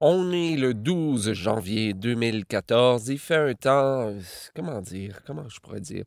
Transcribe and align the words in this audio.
On 0.00 0.30
est 0.30 0.54
le 0.54 0.74
12 0.74 1.32
janvier 1.32 1.92
2014. 1.92 3.08
Il 3.08 3.18
fait 3.18 3.34
un 3.34 3.54
temps, 3.54 4.14
comment 4.54 4.80
dire, 4.80 5.22
comment 5.26 5.48
je 5.48 5.58
pourrais 5.58 5.80
dire, 5.80 6.04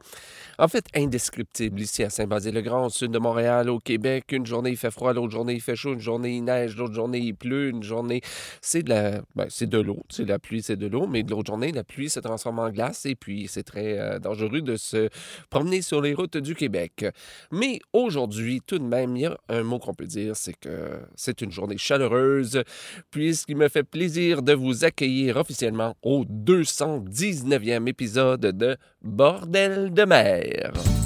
en 0.57 0.69
fait 0.69 0.85
indescriptible 0.95 1.81
ici 1.81 2.01
à 2.01 2.09
Saint-Basile-le-Grand, 2.09 2.85
au 2.85 2.89
sud 2.89 3.11
de 3.11 3.19
Montréal, 3.19 3.69
au 3.69 3.79
Québec. 3.79 4.31
Une 4.31 4.45
journée 4.45 4.69
il 4.69 4.77
fait 4.77 4.91
froid, 4.91 5.11
l'autre 5.11 5.33
journée 5.33 5.55
il 5.55 5.61
fait 5.61 5.75
chaud, 5.75 5.91
une 5.91 5.99
journée 5.99 6.37
il 6.37 6.45
neige, 6.45 6.77
l'autre 6.77 6.93
journée 6.93 7.19
il 7.19 7.35
pleut, 7.35 7.67
une 7.67 7.83
journée 7.83 8.21
c'est 8.61 8.81
de 8.81 8.91
la, 8.91 9.23
ben, 9.35 9.47
c'est 9.49 9.67
de 9.67 9.79
l'eau, 9.79 10.05
c'est 10.07 10.23
de 10.23 10.29
la 10.29 10.39
pluie, 10.39 10.61
c'est 10.61 10.77
de 10.77 10.87
l'eau, 10.87 11.05
mais 11.05 11.23
de 11.23 11.31
l'autre 11.31 11.47
journée 11.47 11.73
la 11.73 11.83
pluie 11.83 12.09
se 12.09 12.21
transforme 12.21 12.59
en 12.59 12.69
glace 12.69 13.05
et 13.05 13.15
puis 13.15 13.49
c'est 13.49 13.63
très 13.63 13.99
euh, 13.99 14.19
dangereux 14.19 14.61
de 14.61 14.77
se 14.77 15.09
promener 15.49 15.81
sur 15.81 15.99
les 15.99 16.13
routes 16.13 16.37
du 16.37 16.55
Québec. 16.55 17.07
Mais 17.51 17.81
aujourd'hui, 17.91 18.61
tout 18.65 18.79
de 18.79 18.85
même, 18.85 19.17
il 19.17 19.23
y 19.23 19.25
a 19.25 19.37
un 19.49 19.63
mot 19.63 19.79
qu'on 19.79 19.93
peut 19.93 20.07
dire, 20.07 20.37
c'est 20.37 20.57
que 20.57 20.97
c'est 21.17 21.41
une 21.41 21.51
journée 21.51 21.77
chaleureuse, 21.77 22.63
puisqu'il 23.11 23.57
me 23.57 23.67
fait 23.67 23.80
plaisir 23.83 24.41
de 24.41 24.53
vous 24.53 24.85
accueillir 24.85 25.37
officiellement 25.37 25.95
au 26.01 26.25
219e 26.25 27.87
épisode 27.87 28.41
de 28.57 28.77
Bordel 29.01 29.93
de 29.93 30.05
mer. 30.05 31.00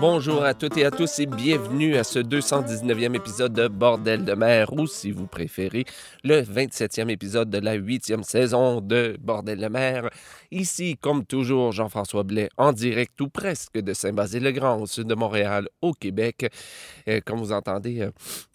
Bonjour 0.00 0.44
à 0.44 0.54
toutes 0.54 0.78
et 0.78 0.86
à 0.86 0.90
tous 0.90 1.18
et 1.18 1.26
bienvenue 1.26 1.96
à 1.96 2.04
ce 2.04 2.18
219e 2.20 3.14
épisode 3.14 3.52
de 3.52 3.68
Bordel 3.68 4.24
de 4.24 4.32
mer 4.32 4.72
ou, 4.72 4.86
si 4.86 5.10
vous 5.10 5.26
préférez, 5.26 5.84
le 6.24 6.40
27e 6.40 7.10
épisode 7.10 7.50
de 7.50 7.58
la 7.58 7.76
8e 7.76 8.22
saison 8.22 8.80
de 8.80 9.18
Bordel 9.20 9.58
de 9.58 9.68
mer. 9.68 10.08
Ici, 10.52 10.96
comme 11.00 11.24
toujours, 11.24 11.70
Jean-François 11.70 12.24
Blais 12.24 12.48
en 12.56 12.72
direct 12.72 13.20
ou 13.20 13.28
presque 13.28 13.78
de 13.78 13.92
Saint-Basile-le-Grand 13.94 14.80
au 14.80 14.86
sud 14.86 15.06
de 15.06 15.14
Montréal, 15.14 15.68
au 15.80 15.92
Québec. 15.92 16.52
Euh, 17.06 17.20
comme 17.24 17.38
vous 17.38 17.52
entendez, 17.52 18.00
euh, 18.00 18.10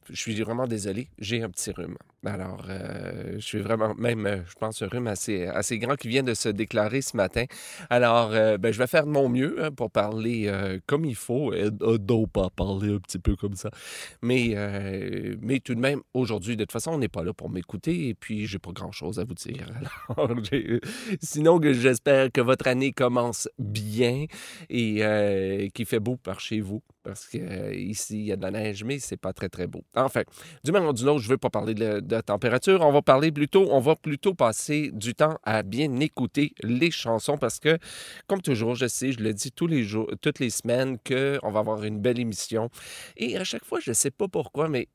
je 0.09 0.19
suis 0.19 0.39
vraiment 0.43 0.67
désolé, 0.67 1.07
j'ai 1.19 1.41
un 1.41 1.49
petit 1.49 1.71
rhume. 1.71 1.95
Alors, 2.25 2.65
euh, 2.69 3.35
je 3.35 3.45
suis 3.45 3.59
vraiment, 3.59 3.93
même, 3.95 4.43
je 4.47 4.53
pense, 4.55 4.81
un 4.81 4.87
rhume 4.87 5.07
assez, 5.07 5.45
assez 5.45 5.79
grand 5.79 5.95
qui 5.95 6.09
vient 6.09 6.21
de 6.21 6.33
se 6.33 6.49
déclarer 6.49 7.01
ce 7.01 7.15
matin. 7.15 7.45
Alors, 7.89 8.31
ben, 8.31 8.71
je 8.71 8.77
vais 8.79 8.87
faire 8.87 9.05
de 9.05 9.11
mon 9.11 9.29
mieux 9.29 9.63
hein, 9.63 9.71
pour 9.71 9.91
parler 9.91 10.51
comme 10.87 11.05
il 11.05 11.15
faut, 11.15 11.53
et 11.53 11.69
non 11.81 12.25
pas 12.25 12.49
parler 12.49 12.93
un 12.93 12.97
petit 12.97 13.19
peu 13.19 13.35
comme 13.35 13.55
ça. 13.55 13.69
Mais, 14.23 14.55
mais 15.41 15.59
tout 15.59 15.75
de 15.75 15.79
même, 15.79 16.01
aujourd'hui, 16.15 16.55
de 16.55 16.63
toute 16.63 16.71
façon, 16.71 16.91
on 16.93 16.97
n'est 16.97 17.07
pas 17.07 17.23
là 17.23 17.33
pour 17.33 17.49
m'écouter 17.49 18.09
et 18.09 18.15
puis, 18.15 18.47
j'ai 18.47 18.59
pas 18.59 18.71
grand-chose 18.71 19.19
à 19.19 19.23
vous 19.23 19.35
dire. 19.35 19.67
Alors, 20.17 20.35
sinon, 21.21 21.59
j'espère 21.85 22.31
que 22.31 22.41
votre 22.41 22.67
année 22.67 22.91
commence 22.91 23.47
bien 23.59 24.25
et 24.69 25.69
qu'il 25.73 25.85
fait 25.85 25.99
beau 25.99 26.17
par 26.17 26.39
chez 26.39 26.59
vous 26.59 26.81
parce 27.05 27.27
qu'ici, 27.27 28.17
il 28.17 28.25
y 28.25 28.31
a 28.31 28.35
de 28.35 28.41
la 28.41 28.49
neige, 28.49 28.83
mais 28.83 28.97
c'est 28.97 29.15
pas 29.15 29.31
très, 29.31 29.47
très 29.47 29.67
beau. 29.67 29.83
Enfin, 29.95 30.23
du 30.63 30.71
même 30.71 30.91
du 30.91 31.05
lot, 31.05 31.19
je 31.19 31.27
ne 31.27 31.33
veux 31.33 31.37
pas 31.37 31.51
parler 31.51 31.75
de, 31.75 31.99
de, 31.99 32.21
température. 32.21 32.81
On 32.81 32.91
va 32.91 33.03
parler 33.03 33.31
plutôt, 33.31 33.67
on 33.71 33.79
va 33.79 33.95
plutôt 33.95 34.33
passer 34.33 34.89
du 34.91 35.13
temps 35.13 35.37
à 35.43 35.61
bien 35.61 35.99
écouter 35.99 36.53
les 36.63 36.89
chansons 36.89 37.37
parce 37.37 37.59
que, 37.59 37.77
comme 38.25 38.41
toujours, 38.41 38.73
je 38.73 38.87
sais, 38.87 39.11
je 39.11 39.19
le 39.19 39.33
dis 39.33 39.51
tous 39.51 39.67
les 39.67 39.83
jours, 39.83 40.09
toutes 40.19 40.39
les 40.39 40.49
semaines, 40.49 40.97
qu'on 40.97 41.51
va 41.51 41.59
avoir 41.59 41.83
une 41.83 41.99
belle 41.99 42.19
émission. 42.19 42.71
Et 43.17 43.37
à 43.37 43.43
chaque 43.43 43.65
fois, 43.65 43.79
je 43.79 43.91
ne 43.91 43.95
sais 43.95 44.11
pas 44.11 44.27
pourquoi, 44.27 44.67
mais 44.67 44.87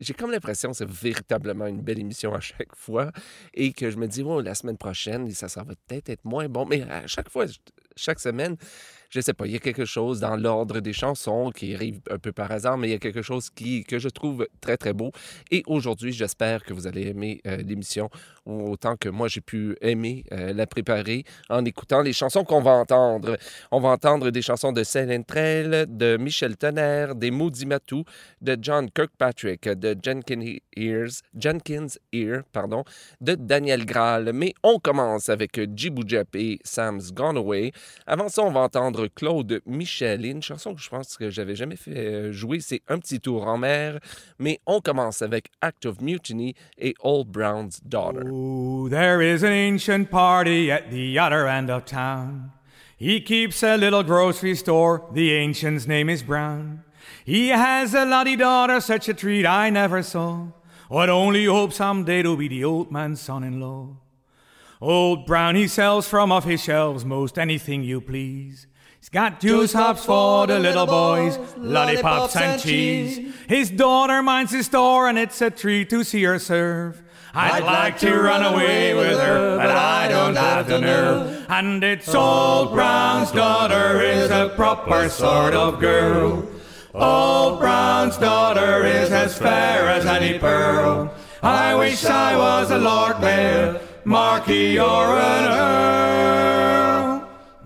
j'ai 0.00 0.14
comme 0.14 0.30
l'impression 0.30 0.70
que 0.70 0.76
c'est 0.76 0.88
véritablement 0.88 1.66
une 1.66 1.80
belle 1.80 1.98
émission 1.98 2.34
à 2.34 2.40
chaque 2.40 2.74
fois 2.74 3.12
et 3.54 3.72
que 3.72 3.90
je 3.90 3.96
me 3.96 4.06
dis, 4.06 4.22
oh, 4.22 4.40
la 4.40 4.54
semaine 4.54 4.76
prochaine, 4.76 5.30
ça, 5.30 5.48
ça 5.48 5.62
va 5.62 5.74
peut-être 5.86 6.10
être 6.10 6.24
moins 6.24 6.48
bon. 6.48 6.66
Mais 6.66 6.82
à 6.82 7.06
chaque 7.06 7.30
fois, 7.30 7.46
chaque 7.96 8.20
semaine, 8.20 8.56
je 9.16 9.22
sais 9.22 9.32
pas, 9.32 9.46
il 9.46 9.52
y 9.54 9.56
a 9.56 9.60
quelque 9.60 9.86
chose 9.86 10.20
dans 10.20 10.36
l'ordre 10.36 10.80
des 10.80 10.92
chansons 10.92 11.50
qui 11.50 11.74
arrive 11.74 12.00
un 12.10 12.18
peu 12.18 12.32
par 12.32 12.52
hasard, 12.52 12.76
mais 12.76 12.88
il 12.88 12.90
y 12.90 12.94
a 12.94 12.98
quelque 12.98 13.22
chose 13.22 13.48
qui, 13.48 13.82
que 13.82 13.98
je 13.98 14.10
trouve 14.10 14.46
très, 14.60 14.76
très 14.76 14.92
beau. 14.92 15.10
Et 15.50 15.62
aujourd'hui, 15.66 16.12
j'espère 16.12 16.62
que 16.62 16.74
vous 16.74 16.86
allez 16.86 17.06
aimer 17.06 17.40
euh, 17.46 17.56
l'émission 17.56 18.10
autant 18.46 18.96
que 18.96 19.08
moi 19.08 19.28
j'ai 19.28 19.40
pu 19.40 19.76
aimer 19.80 20.24
euh, 20.32 20.52
la 20.52 20.66
préparer 20.66 21.24
en 21.48 21.64
écoutant 21.64 22.00
les 22.02 22.12
chansons 22.12 22.44
qu'on 22.44 22.60
va 22.60 22.72
entendre. 22.72 23.36
On 23.70 23.80
va 23.80 23.88
entendre 23.88 24.30
des 24.30 24.42
chansons 24.42 24.72
de 24.72 24.84
Céline 24.84 25.24
Trail, 25.24 25.86
de 25.88 26.16
Michel 26.16 26.56
Tonnerre, 26.56 27.14
des 27.14 27.30
Maudits 27.30 27.66
Matou, 27.66 28.04
de 28.40 28.56
John 28.60 28.90
Kirkpatrick, 28.90 29.68
de 29.68 29.96
Jenkins 30.00 30.58
Ears, 30.76 31.22
Jenkins 31.36 31.98
Ear, 32.12 32.42
pardon, 32.52 32.84
de 33.20 33.34
Daniel 33.34 33.84
Graal. 33.84 34.30
Mais 34.32 34.54
on 34.62 34.78
commence 34.78 35.28
avec 35.28 35.58
Djibou 35.74 36.02
et 36.34 36.60
Sam's 36.62 37.12
Gone 37.12 37.38
Away. 37.38 37.72
Avant 38.06 38.28
ça, 38.28 38.42
on 38.42 38.52
va 38.52 38.60
entendre 38.60 39.05
Claude 39.08 39.60
Michel 39.66 40.24
une 40.24 40.42
chanson 40.42 40.74
que 40.74 40.80
je 40.80 40.88
pense 40.88 41.16
que 41.16 41.30
j'avais 41.30 41.54
jamais 41.54 41.76
fait 41.76 41.96
euh, 41.96 42.32
jouer. 42.32 42.60
C'est 42.60 42.82
Un 42.88 42.98
petit 42.98 43.20
tour 43.20 43.46
en 43.46 43.58
mer. 43.58 44.00
Mais 44.38 44.60
on 44.66 44.80
commence 44.80 45.22
avec 45.22 45.50
Act 45.60 45.86
of 45.86 46.00
Mutiny 46.00 46.54
et 46.78 46.94
Old 47.00 47.28
Brown's 47.28 47.80
Daughter. 47.84 48.22
Oh, 48.30 48.88
there 48.88 49.20
is 49.22 49.42
an 49.44 49.52
ancient 49.52 50.10
party 50.10 50.70
at 50.70 50.90
the 50.90 51.18
other 51.18 51.46
end 51.46 51.70
of 51.70 51.84
town. 51.84 52.50
He 52.98 53.20
keeps 53.20 53.62
a 53.62 53.76
little 53.76 54.02
grocery 54.02 54.54
store. 54.54 55.08
The 55.12 55.32
ancient's 55.34 55.86
name 55.86 56.08
is 56.08 56.22
Brown. 56.22 56.82
He 57.24 57.48
has 57.48 57.94
a 57.94 58.04
lottie 58.04 58.36
daughter, 58.36 58.80
such 58.80 59.08
a 59.08 59.14
treat 59.14 59.44
I 59.44 59.70
never 59.70 60.02
saw. 60.02 60.46
I'd 60.90 61.08
only 61.08 61.44
hope 61.44 61.72
someday 61.72 62.22
to 62.22 62.36
be 62.36 62.48
the 62.48 62.64
old 62.64 62.90
man's 62.90 63.20
son-in-law. 63.20 63.96
Old 64.80 65.26
Brown, 65.26 65.56
he 65.56 65.68
sells 65.68 66.06
from 66.06 66.30
off 66.30 66.44
his 66.44 66.62
shelves 66.62 67.04
most 67.04 67.38
anything 67.38 67.82
you 67.82 68.00
please. 68.00 68.66
He's 69.06 69.10
got 69.10 69.38
juice 69.38 69.72
hops 69.72 70.04
for 70.04 70.48
the 70.48 70.58
little 70.58 70.84
boys, 70.84 71.38
lollipops 71.56 72.34
and 72.34 72.60
cheese. 72.60 73.32
His 73.46 73.70
daughter 73.70 74.20
minds 74.20 74.50
his 74.50 74.66
store, 74.66 75.08
and 75.08 75.16
it's 75.16 75.40
a 75.40 75.48
treat 75.48 75.88
to 75.90 76.02
see 76.02 76.24
her 76.24 76.40
serve. 76.40 77.04
I'd 77.32 77.62
like 77.62 78.00
to 78.00 78.12
run 78.18 78.52
away 78.52 78.94
with 78.94 79.16
her, 79.20 79.58
but 79.58 79.70
I 79.70 80.08
don't 80.08 80.34
have 80.34 80.66
the 80.66 80.80
nerve. 80.80 81.46
And 81.48 81.84
it's 81.84 82.12
old 82.12 82.72
Brown's 82.72 83.30
daughter 83.30 84.00
is 84.02 84.32
a 84.32 84.52
proper 84.56 85.08
sort 85.08 85.54
of 85.54 85.78
girl. 85.78 86.44
Old 86.92 87.60
Brown's 87.60 88.16
daughter 88.16 88.84
is 88.84 89.12
as 89.12 89.38
fair 89.38 89.88
as 89.88 90.04
any 90.04 90.36
pearl. 90.40 91.14
I 91.44 91.76
wish 91.76 92.04
I 92.04 92.36
was 92.36 92.72
a 92.72 92.78
Lord 92.78 93.20
Mayor, 93.20 93.80
Marquis, 94.04 94.80
or 94.80 95.16
an 95.16 95.44
Earl. 95.52 96.85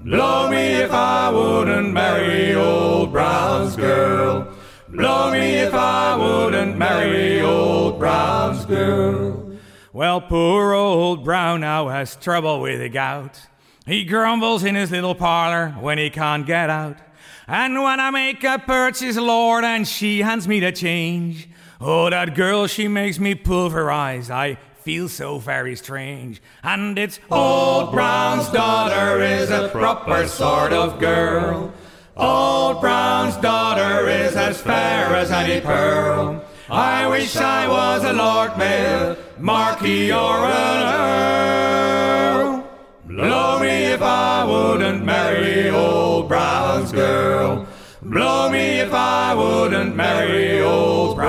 Blow 0.03 0.49
me 0.49 0.57
if 0.57 0.91
I 0.93 1.29
wouldn't 1.29 1.93
marry 1.93 2.55
old 2.55 3.13
Brown's 3.13 3.77
girl. 3.77 4.49
Blow 4.89 5.31
me 5.31 5.57
if 5.57 5.75
I 5.75 6.17
wouldn't 6.17 6.79
marry 6.79 7.43
old 7.43 7.99
Brown's 7.99 8.65
girl. 8.65 9.59
Well, 9.93 10.23
poor 10.23 10.73
old 10.73 11.23
Brown 11.23 11.61
now 11.61 11.89
has 11.89 12.17
trouble 12.17 12.63
with 12.63 12.81
the 12.81 12.89
gout. 12.89 13.43
He 13.85 14.05
grumbles 14.05 14.65
in 14.65 14.75
his 14.75 14.91
little 14.91 15.15
parlor 15.15 15.73
when 15.81 15.99
he 15.99 16.09
can't 16.09 16.47
get 16.47 16.71
out. 16.71 16.97
And 17.47 17.83
when 17.83 18.01
I 18.01 18.11
make 18.11 18.43
a 18.43 18.59
purchase, 18.59 19.19
Lord, 19.19 19.65
and 19.65 19.87
she 19.87 20.21
hands 20.21 20.49
me 20.49 20.61
the 20.61 20.73
change, 20.73 21.47
oh, 21.79 22.09
that 22.09 22.35
girl, 22.35 22.67
she 22.67 22.89
makes 22.89 23.19
me 23.19 23.35
pulverize. 23.35 24.31
I 24.31 24.57
feel 24.83 25.09
so 25.09 25.39
very 25.39 25.77
strange. 25.77 26.41
And 26.63 26.99
it's 26.99 27.21
old 27.31 27.93
Brown's 27.93 28.49
daughter 28.51 29.21
is 29.21 29.51
a 29.51 29.69
proper 29.69 30.27
sort 30.27 30.73
of 30.73 30.99
girl. 30.99 31.73
Old 32.17 32.81
Brown's 32.81 33.37
daughter 33.37 34.09
is 34.09 34.37
as 34.37 34.61
fair 34.61 35.15
as 35.15 35.31
any 35.31 35.61
pearl. 35.61 36.45
I 36.69 37.07
wish 37.09 37.37
I 37.37 37.69
was 37.69 38.05
a 38.05 38.13
Lord 38.13 38.57
Mayor, 38.57 39.17
Marquis 39.39 40.13
or 40.13 40.45
an 40.47 40.83
Earl. 42.43 42.69
Blow 43.07 43.59
me 43.59 43.85
if 43.95 44.03
I 44.03 44.45
wouldn't 44.45 45.05
marry 45.05 45.69
old 45.71 46.29
Brown's 46.29 46.93
girl. 46.93 47.67
Blow 48.03 48.51
me 48.51 48.81
if 48.81 48.95
I 48.95 49.35
wouldn't 49.35 49.97
marry 49.97 50.63
old. 50.63 51.20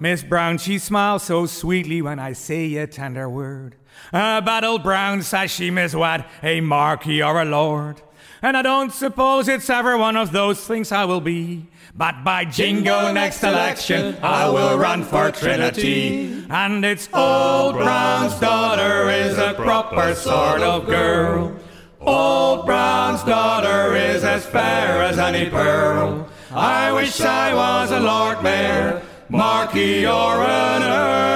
Miss 0.00 0.22
Brown, 0.22 0.56
she 0.56 0.78
smiles 0.78 1.24
so 1.24 1.44
sweetly 1.44 2.00
when 2.00 2.18
I 2.18 2.32
say 2.32 2.74
a 2.76 2.86
tender 2.86 3.28
word. 3.28 3.76
A 4.14 4.40
battle 4.40 4.78
Brown 4.78 5.22
says 5.22 5.50
she, 5.50 5.70
Miss 5.70 5.94
What, 5.94 6.26
a 6.42 6.62
marquis 6.62 7.22
or 7.22 7.40
a 7.40 7.44
lord. 7.44 8.00
And 8.42 8.56
I 8.56 8.62
don't 8.62 8.92
suppose 8.92 9.46
it's 9.46 9.68
ever 9.68 9.98
one 9.98 10.16
of 10.16 10.32
those 10.32 10.66
things 10.66 10.90
I 10.90 11.04
will 11.04 11.20
be. 11.20 11.66
But 11.94 12.24
by 12.24 12.46
jingo, 12.46 13.12
next 13.12 13.42
election, 13.42 14.16
I 14.22 14.48
will 14.48 14.78
run 14.78 15.04
for 15.04 15.30
Trinity. 15.30 16.46
And 16.48 16.82
it's 16.82 17.10
old 17.12 17.74
Brown's 17.74 18.40
daughter 18.40 19.10
is 19.10 19.36
a 19.36 19.52
proper 19.52 20.14
sort 20.14 20.62
of 20.62 20.86
girl. 20.86 21.54
Old 22.00 22.64
Brown's 22.64 23.22
daughter 23.24 23.94
is 23.94 24.24
as 24.24 24.46
fair 24.46 25.02
as 25.02 25.18
any 25.18 25.50
pearl. 25.50 26.26
I 26.50 26.90
wish 26.92 27.20
I 27.20 27.54
was 27.54 27.90
a 27.90 28.00
Lord 28.00 28.42
Mayor, 28.42 29.02
Marquis 29.30 30.04
or 30.06 30.42
an 30.42 30.82
Earl. 30.82 31.30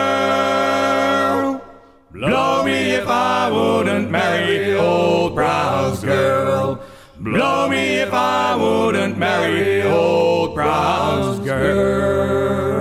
Blow 2.10 2.64
me 2.64 2.90
if 2.90 3.06
I 3.06 3.48
wouldn't 3.48 4.10
marry 4.10 4.74
old 4.74 5.36
Brown's 5.36 6.02
girl. 6.02 6.82
Blow 7.20 7.68
me 7.68 8.00
if 8.00 8.12
I 8.12 8.56
wouldn't 8.56 9.16
marry 9.16 9.84
old 9.84 10.56
Brown's 10.56 11.38
girl. 11.38 12.73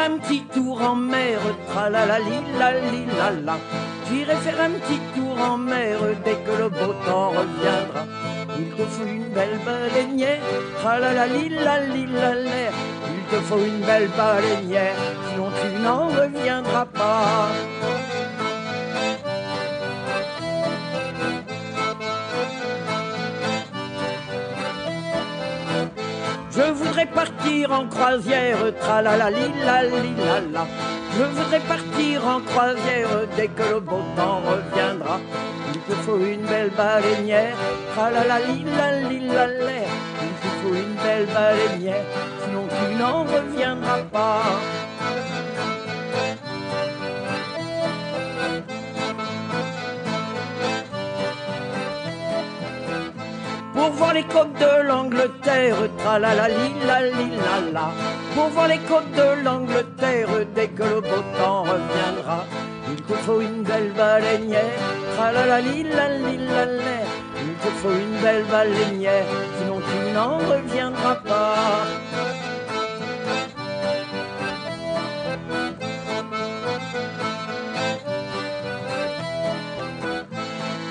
Un 0.00 0.18
petit 0.18 0.42
tour 0.54 0.80
en 0.80 0.94
mer, 0.94 1.38
tralalali 1.68 2.38
la 2.58 2.70
la 3.18 3.30
la. 3.46 3.56
J'irai 4.06 4.36
faire 4.36 4.60
un 4.60 4.70
petit 4.80 5.00
tour 5.14 5.36
en 5.40 5.58
mer 5.58 5.98
dès 6.24 6.38
que 6.44 6.54
le 6.62 6.68
beau 6.68 6.94
temps 7.06 7.30
reviendra. 7.38 8.02
Il 8.58 8.70
te 8.76 8.84
faut 8.92 9.04
une 9.04 9.28
belle 9.36 9.58
baleinière, 9.64 10.40
tralalali 10.80 11.48
la 11.50 11.76
la 12.22 12.34
la. 12.34 12.72
Il 13.14 13.22
te 13.30 13.38
faut 13.46 13.62
une 13.70 13.80
belle 13.90 14.10
baleinière, 14.16 14.96
sinon 15.28 15.48
tu 15.60 15.68
n'en 15.82 16.08
reviendras 16.08 16.86
pas. 16.86 17.48
Voudrais 26.90 27.06
partir 27.06 27.70
en 27.70 27.86
croisière, 27.86 28.58
tralalali 28.80 29.46
la 29.64 29.84
li 29.84 30.12
la. 30.52 30.66
Je 31.16 31.22
voudrais 31.22 31.60
partir 31.60 32.26
en 32.26 32.40
croisière 32.40 33.14
dès 33.36 33.46
que 33.46 33.62
le 33.74 33.80
beau 33.80 34.02
temps 34.16 34.40
reviendra. 34.50 35.20
Il 35.72 35.80
te 35.82 35.94
faut 36.02 36.18
une 36.18 36.44
belle 36.52 36.72
baleinière, 36.76 37.56
tralalali 37.94 38.64
la 38.76 39.08
li 39.08 39.20
la 39.20 39.46
la. 39.46 39.82
Il 40.26 40.34
te 40.42 40.48
faut 40.58 40.74
une 40.74 40.96
belle 41.04 41.28
baleinière, 41.38 42.06
sinon 42.42 42.64
tu 42.76 42.86
n'en 43.00 43.22
reviendras 43.22 44.02
pas. 44.12 44.42
Pour 53.80 53.92
voir 53.92 54.12
les 54.12 54.24
côtes 54.24 54.52
de 54.60 54.82
l'Angleterre, 54.88 55.78
tralalali 55.96 56.68
la 56.86 57.00
li 57.00 57.30
la. 57.72 57.88
Pour 58.34 58.48
voir 58.48 58.68
les 58.68 58.82
côtes 58.90 59.10
de 59.12 59.42
l'Angleterre, 59.42 60.28
dès 60.54 60.68
que 60.68 60.82
le 60.82 61.00
beau 61.00 61.22
temps 61.38 61.62
reviendra, 61.62 62.44
il 62.90 63.00
te 63.00 63.14
faut 63.24 63.40
une 63.40 63.62
belle 63.62 63.92
baleinière, 63.92 64.84
tralalali 65.16 65.84
la 65.84 66.08
li 66.10 66.36
la 66.36 66.66
la. 66.66 66.98
Il 67.42 67.54
te 67.62 67.70
faut 67.80 67.96
une 68.04 68.20
belle 68.20 68.44
baleinière, 68.52 69.24
sinon 69.56 69.80
tu 69.88 70.12
n'en 70.12 70.36
reviendras 70.36 71.14
pas. 71.14 71.86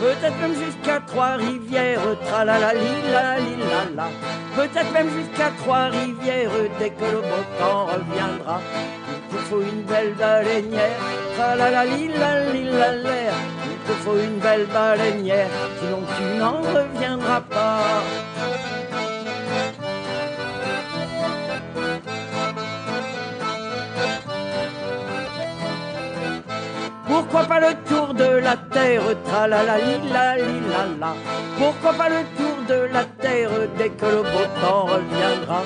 Peut-être 0.09 0.41
même 0.41 0.56
jusqu'à 0.56 1.00
Trois-Rivières, 1.01 2.01
tralalali 2.25 2.94
la 3.13 3.38
li 3.38 3.56
la 3.71 3.83
la. 3.95 4.07
Peut-être 4.56 4.91
même 4.91 5.07
jusqu'à 5.07 5.51
Trois-Rivières, 5.59 6.50
dès 6.79 6.89
que 6.89 7.06
le 7.06 7.21
beau 7.21 7.44
temps 7.59 7.85
reviendra. 7.85 8.59
Il 9.07 9.38
te 9.38 9.41
faut 9.44 9.61
une 9.61 9.83
belle 9.83 10.15
baleinière, 10.15 10.97
tralalali 11.38 12.07
la 12.07 12.51
li 12.51 12.63
la 12.63 12.91
la. 12.91 13.35
Il 13.71 13.77
te 13.88 13.91
faut 14.01 14.17
une 14.17 14.39
belle 14.39 14.65
baleinière, 14.65 15.51
sinon 15.79 16.01
tu 16.17 16.23
n'en 16.39 16.61
reviendras 16.61 17.41
pas. 17.41 18.01
Pourquoi 27.39 27.62
pas 27.62 27.68
le 27.69 27.75
tour 27.88 28.13
de 28.13 28.39
la 28.44 28.57
terre, 28.57 29.01
tralalali 29.24 29.95
la 30.12 30.36
li 30.36 30.59
la 30.71 30.83
la. 31.00 31.13
Pourquoi 31.57 31.94
pas 31.94 32.09
le 32.09 32.21
tour 32.36 32.57
de 32.68 32.94
la 32.94 33.06
terre 33.06 33.51
dès 33.77 33.91
que 33.91 34.06
le 34.06 34.24
beau 34.24 34.45
temps 34.62 34.83
reviendra? 34.88 35.62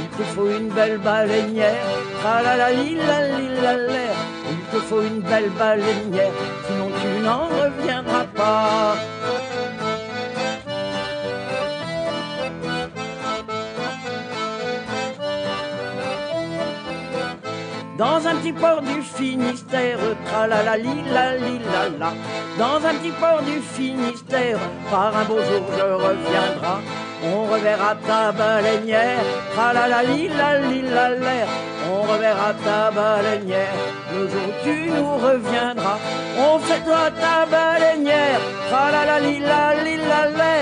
Il 0.00 0.08
te 0.16 0.22
faut 0.34 0.50
une 0.50 0.70
belle 0.70 0.98
baleinière, 0.98 1.86
tralalali 2.20 2.96
la 2.96 3.20
la 3.62 3.76
la. 3.76 4.08
Il 4.50 4.62
te 4.72 4.78
faut 4.84 5.02
une 5.02 5.20
belle 5.20 5.50
baleinière, 5.50 6.32
sinon 6.66 6.88
tu 7.00 7.22
n'en 7.22 7.46
reviendras 7.46 8.26
pas. 8.34 8.96
Dans 18.02 18.26
un 18.26 18.34
petit 18.34 18.52
port 18.52 18.82
du 18.82 19.00
Finistère, 19.00 20.00
tralalali 20.26 21.04
la 21.14 21.36
li 21.36 21.60
la 21.72 21.84
la. 22.00 22.10
Dans 22.58 22.84
un 22.84 22.94
petit 22.94 23.12
port 23.12 23.42
du 23.42 23.60
Finistère, 23.60 24.58
par 24.90 25.16
un 25.16 25.24
beau 25.24 25.40
jour 25.48 25.64
je 25.78 25.86
reviendrai. 26.06 26.78
On 27.32 27.44
reverra 27.52 27.94
ta 28.04 28.32
baleinière, 28.32 29.22
tralalali 29.54 30.26
la 30.36 30.58
li 30.58 30.82
la 30.82 31.10
la. 31.10 31.46
On 31.92 32.02
reverra 32.10 32.50
ta 32.64 32.90
baleinière, 32.90 33.78
le 34.12 34.22
jour 34.30 34.46
où 34.48 34.54
tu 34.64 34.90
nous 34.96 35.14
reviendras. 35.28 35.98
On 36.46 36.58
fêtera 36.58 37.08
ta 37.22 37.46
baleinière, 37.54 38.40
tralalali 38.68 39.38
la 39.38 39.64
li 39.84 39.96
la 40.10 40.22
la. 40.38 40.54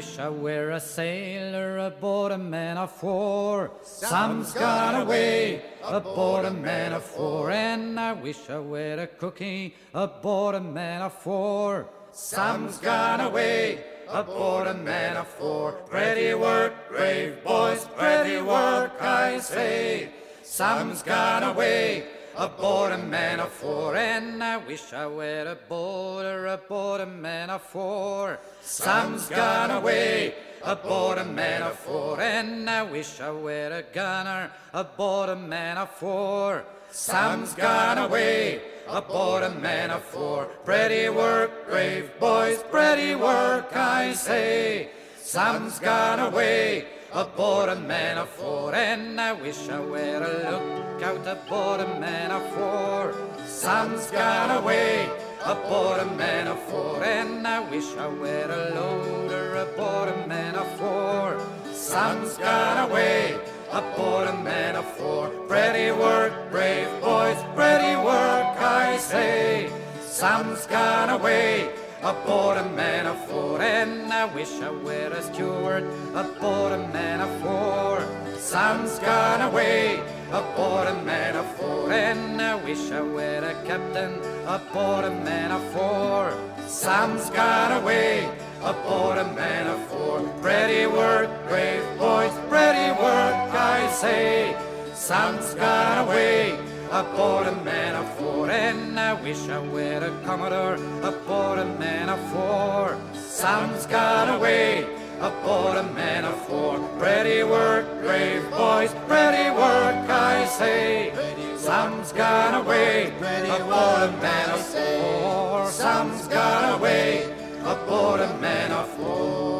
wish 0.00 0.18
I 0.18 0.30
were 0.30 0.70
a 0.70 0.80
sailor 0.80 1.76
aboard 1.76 2.32
a 2.32 2.38
man 2.38 2.78
of 2.78 3.02
war. 3.02 3.70
Sam's 3.82 4.54
gone 4.54 4.94
away 4.94 5.62
aboard 5.84 6.46
a 6.46 6.50
man 6.50 6.94
of 6.94 7.04
war. 7.18 7.50
And 7.50 8.00
I 8.00 8.14
wish 8.14 8.48
I 8.48 8.60
were 8.60 8.94
a 8.94 9.06
cookie 9.06 9.74
aboard 9.92 10.54
a 10.54 10.60
man 10.60 11.02
of 11.02 11.26
war. 11.26 11.86
Sam's 12.12 12.78
gone 12.78 13.20
away 13.20 13.84
aboard 14.08 14.68
a 14.68 14.74
man 14.90 15.18
of 15.18 15.28
war. 15.38 15.72
Pretty 15.90 16.32
work, 16.32 16.72
brave 16.88 17.44
boys, 17.44 17.84
pretty 17.94 18.40
work, 18.40 18.92
I 19.02 19.38
say. 19.40 20.08
Sam's 20.42 21.02
gone 21.02 21.42
away 21.42 22.06
aboard 22.36 22.92
a 22.92 22.98
man 22.98 23.40
of 23.40 23.62
war, 23.62 23.96
and 23.96 24.42
I 24.42 24.56
wish 24.56 24.92
I 24.92 25.06
were 25.06 25.46
aboard 25.50 26.24
or 26.26 26.46
aboard 26.46 27.00
a 27.00 27.06
man 27.06 27.50
of 27.50 27.74
war. 27.74 28.38
Sam's 28.60 29.28
gone 29.28 29.70
away 29.70 30.34
aboard 30.62 31.18
a 31.18 31.24
man 31.24 31.62
of 31.62 31.86
war, 31.88 32.20
and 32.20 32.68
I 32.68 32.82
wish 32.82 33.20
I 33.20 33.30
were 33.30 33.70
a 33.72 33.82
gunner 33.94 34.50
aboard 34.72 35.30
a 35.30 35.36
man 35.36 35.78
of 35.78 36.02
war. 36.02 36.64
Sam's 36.90 37.54
gone 37.54 37.98
away 37.98 38.60
aboard 38.88 39.44
a 39.44 39.50
man 39.50 39.90
of 39.90 40.14
war. 40.14 40.46
Pretty 40.64 41.08
work, 41.08 41.68
brave 41.68 42.10
boys, 42.18 42.62
pretty 42.70 43.14
work, 43.14 43.74
I 43.74 44.12
say. 44.12 44.90
Sam's 45.16 45.78
gone 45.78 46.18
away 46.18 46.86
aboard 47.12 47.68
a 47.68 47.76
man 47.76 48.18
of 48.18 48.28
war, 48.40 48.74
and 48.74 49.20
I 49.20 49.32
wish 49.32 49.68
I 49.68 49.80
were 49.80 50.22
a 50.22 50.50
lookout 50.50 51.26
aboard 51.26 51.80
a 51.80 52.00
man 52.00 52.30
of 52.30 52.56
war. 52.56 53.14
Sam's 53.46 54.10
gone 54.10 54.50
away 54.62 55.08
aboard 55.44 56.00
a 56.00 56.06
man 56.16 56.46
of 56.46 56.72
war, 56.72 57.02
and 57.02 57.46
I 57.46 57.60
wish 57.68 57.96
I 57.96 58.06
were 58.06 58.50
a 58.50 58.74
loader 58.74 59.56
aboard 59.56 60.08
a 60.10 60.26
man 60.26 60.54
of 60.54 60.80
war. 60.80 61.40
Sam's 61.72 62.36
gone 62.36 62.88
away 62.88 63.38
aboard 63.72 64.28
a 64.28 64.36
man 64.42 64.76
of 64.76 64.86
war. 65.00 65.28
Pretty 65.48 65.90
work, 65.90 66.32
brave 66.50 66.88
boys, 67.00 67.38
pretty 67.56 67.96
work, 67.96 68.56
I 68.60 68.98
say. 68.98 69.70
Sam's 70.00 70.66
gone 70.66 71.10
away 71.10 71.72
Aboard 72.02 72.56
a 72.56 72.64
man 72.70 73.06
of 73.06 73.26
four, 73.26 73.60
and 73.60 74.10
I 74.10 74.24
wish 74.24 74.52
I 74.62 74.70
were 74.70 75.12
a 75.12 75.22
steward. 75.22 75.84
Aboard 76.14 76.72
a 76.72 76.88
man 76.94 77.20
of 77.20 77.30
four, 77.42 78.00
Sam's 78.38 78.98
gone 79.00 79.42
away. 79.42 80.00
Aboard 80.32 80.88
a 80.88 81.02
man 81.04 81.36
of 81.36 81.44
four, 81.56 81.92
and 81.92 82.40
I 82.40 82.54
wish 82.54 82.90
I 82.90 83.02
were 83.02 83.44
a 83.44 83.54
captain. 83.66 84.14
Aboard 84.46 85.04
a 85.04 85.10
man 85.10 85.52
of 85.52 85.62
four, 85.74 86.32
Sam's 86.66 87.28
gone 87.28 87.82
away. 87.82 88.30
Aboard 88.62 89.18
a 89.18 89.32
man 89.34 89.66
of 89.66 89.86
four, 89.88 90.20
Pretty 90.40 90.86
work, 90.86 91.28
brave 91.48 91.84
boys. 91.98 92.32
Pretty 92.48 92.92
work, 92.92 93.36
I 93.52 93.90
say. 93.92 94.56
Sam's 94.94 95.52
gone 95.52 96.06
away 96.06 96.69
aboard 96.90 97.46
a 97.46 97.64
man 97.64 97.94
of 97.94 98.20
war. 98.20 98.50
And 98.50 98.98
I 98.98 99.14
wish 99.14 99.48
I 99.48 99.58
were 99.58 100.04
a 100.04 100.26
commodore 100.26 100.74
aboard 101.02 101.58
a 101.58 101.66
man 101.78 102.08
of 102.08 102.20
war. 102.34 102.98
Sam's 103.14 103.86
gone 103.86 104.28
away 104.36 104.84
aboard 105.20 105.76
a 105.76 105.84
man 105.92 106.24
of 106.24 106.50
war. 106.50 106.78
Ready 106.98 107.42
work, 107.44 107.86
brave 108.02 108.48
boys, 108.50 108.92
ready 109.06 109.50
work, 109.50 110.10
I 110.10 110.46
say. 110.46 111.12
Sam's 111.56 112.12
gone 112.12 112.54
away 112.54 113.12
aboard 113.56 114.02
a 114.08 114.16
man 114.20 114.50
of 114.50 114.74
war. 114.74 115.70
Sam's 115.70 116.26
gone 116.28 116.78
away 116.78 117.32
aboard 117.64 118.20
a 118.20 118.36
man 118.40 118.72
of 118.72 118.98
war. 118.98 119.59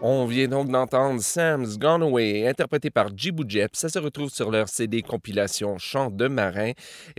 On 0.00 0.26
vient 0.26 0.46
donc 0.46 0.68
d'entendre 0.70 1.20
Sam's 1.20 1.76
Gone 1.76 2.04
Away, 2.04 2.46
interprété 2.46 2.88
par 2.88 3.08
Jibou 3.16 3.42
Jep. 3.48 3.74
Ça 3.74 3.88
se 3.88 3.98
retrouve 3.98 4.30
sur 4.30 4.48
leur 4.48 4.68
CD 4.68 5.02
compilation 5.02 5.76
Chant 5.78 6.08
de 6.10 6.28
marin. 6.28 6.70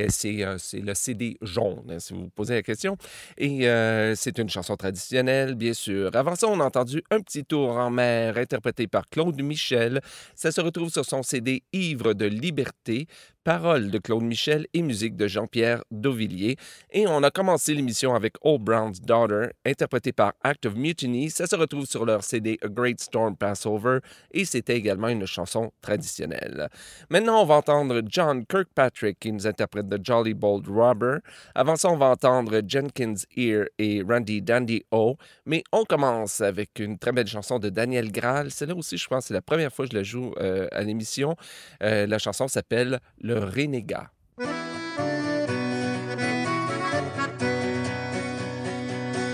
C'est 0.07 0.45
euh, 0.45 0.57
c'est 0.57 0.79
le 0.79 0.93
CD 0.93 1.37
jaune, 1.41 1.83
hein, 1.89 1.99
si 1.99 2.13
vous 2.13 2.21
vous 2.21 2.29
posez 2.29 2.53
la 2.53 2.61
question. 2.61 2.95
Et 3.37 3.67
euh, 3.67 4.15
c'est 4.15 4.37
une 4.37 4.49
chanson 4.49 4.77
traditionnelle, 4.77 5.55
bien 5.55 5.73
sûr. 5.73 6.15
Avant 6.15 6.35
ça, 6.35 6.47
on 6.47 6.61
a 6.61 6.63
entendu 6.63 7.03
Un 7.11 7.19
petit 7.19 7.43
tour 7.43 7.71
en 7.71 7.89
mer, 7.89 8.37
interprété 8.37 8.87
par 8.87 9.09
Claude 9.09 9.41
Michel. 9.41 9.99
Ça 10.33 10.49
se 10.53 10.61
retrouve 10.61 10.89
sur 10.89 11.03
son 11.03 11.21
CD 11.21 11.63
Ivre 11.73 12.13
de 12.13 12.27
liberté, 12.27 13.07
paroles 13.43 13.89
de 13.91 13.97
Claude 13.97 14.23
Michel 14.23 14.67
et 14.73 14.81
musique 14.81 15.15
de 15.15 15.27
Jean-Pierre 15.27 15.83
Dauvillier. 15.91 16.57
Et 16.91 17.07
on 17.07 17.23
a 17.23 17.31
commencé 17.31 17.73
l'émission 17.73 18.13
avec 18.13 18.35
Old 18.41 18.61
Brown's 18.61 19.01
Daughter, 19.01 19.47
interprétée 19.65 20.11
par 20.11 20.33
Act 20.43 20.65
of 20.65 20.75
Mutiny. 20.75 21.29
Ça 21.29 21.47
se 21.47 21.55
retrouve 21.55 21.85
sur 21.85 22.05
leur 22.05 22.23
CD 22.23 22.57
A 22.61 22.67
Great 22.67 22.99
Storm 22.99 23.35
Passover 23.35 23.99
et 24.31 24.45
c'était 24.45 24.75
également 24.75 25.07
une 25.07 25.25
chanson 25.25 25.71
traditionnelle. 25.81 26.69
Maintenant, 27.09 27.41
on 27.41 27.45
va 27.45 27.55
entendre 27.55 28.01
John 28.07 28.45
Kirkpatrick 28.45 29.19
qui 29.19 29.31
nous 29.31 29.47
interprète 29.47 29.89
The 29.89 30.03
Jolly 30.03 30.33
Bold 30.33 30.67
Robber. 30.67 31.17
Avant 31.55 31.75
ça, 31.75 31.89
on 31.89 31.97
va 31.97 32.07
entendre 32.07 32.61
Jenkins 32.67 33.15
Ear 33.35 33.65
et 33.77 34.03
Randy 34.07 34.41
Dandy 34.41 34.83
O. 34.91 35.17
Mais 35.45 35.63
on 35.71 35.85
commence 35.85 36.41
avec 36.41 36.79
une 36.79 36.97
très 36.97 37.11
belle 37.11 37.27
chanson 37.27 37.59
de 37.59 37.69
Daniel 37.69 38.11
Graal. 38.11 38.51
Celle-là 38.51 38.75
aussi, 38.75 38.97
je 38.97 39.07
pense, 39.07 39.27
c'est 39.27 39.33
la 39.33 39.41
première 39.41 39.73
fois 39.73 39.85
que 39.85 39.91
je 39.91 39.97
la 39.97 40.03
joue 40.03 40.33
euh, 40.39 40.67
à 40.71 40.83
l'émission. 40.83 41.35
Euh, 41.83 42.05
la 42.05 42.19
chanson 42.19 42.47
s'appelle 42.47 42.99
Le 43.29 43.41
Renégat. 43.41 44.07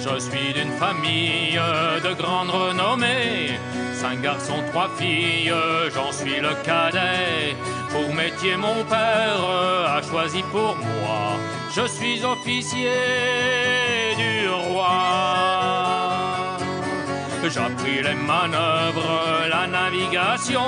Je 0.05 0.19
suis 0.19 0.51
d'une 0.53 0.73
famille 0.83 1.57
de 2.03 2.13
grande 2.21 2.49
renommée. 2.49 3.57
Cinq 3.93 4.21
garçons, 4.21 4.61
trois 4.71 4.89
filles, 4.97 5.53
j'en 5.93 6.11
suis 6.11 6.41
le 6.41 6.53
cadet. 6.65 7.55
Pour 7.89 8.13
métier, 8.13 8.57
mon 8.57 8.83
père 8.83 9.41
a 9.97 10.01
choisi 10.01 10.41
pour 10.51 10.75
moi. 10.75 11.39
Je 11.73 11.87
suis 11.87 12.21
officier 12.25 12.99
du 14.17 14.49
roi. 14.49 15.64
J'appris 17.47 18.01
les 18.01 18.15
manœuvres, 18.15 19.45
la 19.49 19.67
navigation. 19.67 20.61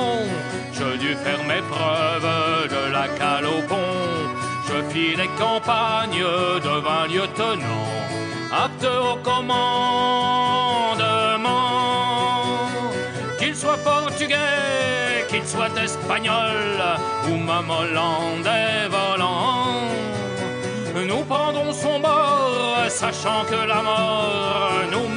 Je 0.73 0.97
dû 0.97 1.15
faire 1.15 1.43
mes 1.47 1.61
preuves 1.71 2.69
de 2.69 2.91
la 2.91 3.07
cale 3.17 3.45
au 3.45 3.61
pont. 3.67 4.27
Je 4.67 4.83
fis 4.91 5.15
les 5.15 5.29
campagnes, 5.39 6.23
devint 6.63 7.07
lieutenant, 7.07 7.89
apte 8.51 8.85
au 8.85 9.15
commandement. 9.23 9.57
Qu'il 13.39 13.55
soit 13.55 13.77
portugais, 13.77 15.25
qu'il 15.29 15.45
soit 15.45 15.75
espagnol 15.83 16.83
ou 17.27 17.37
même 17.37 17.69
hollandais 17.69 18.87
volant. 18.89 19.87
Nous 21.07 21.23
prendrons 21.23 21.73
son 21.73 21.99
bord, 21.99 22.85
sachant 22.89 23.45
que 23.49 23.67
la 23.67 23.81
mort 23.81 24.71
nous 24.91 25.07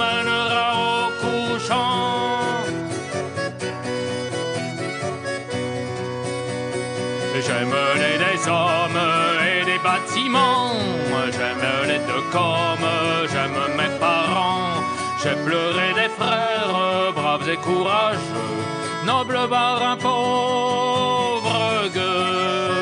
J'ai 15.23 15.37
pleuré 15.45 15.93
des 15.95 16.09
frères, 16.09 17.13
braves 17.15 17.47
et 17.49 17.57
courageux, 17.59 18.57
nobles 19.05 19.47
marins 19.51 19.99
pauvres 19.99 21.89
gueux. 21.95 22.81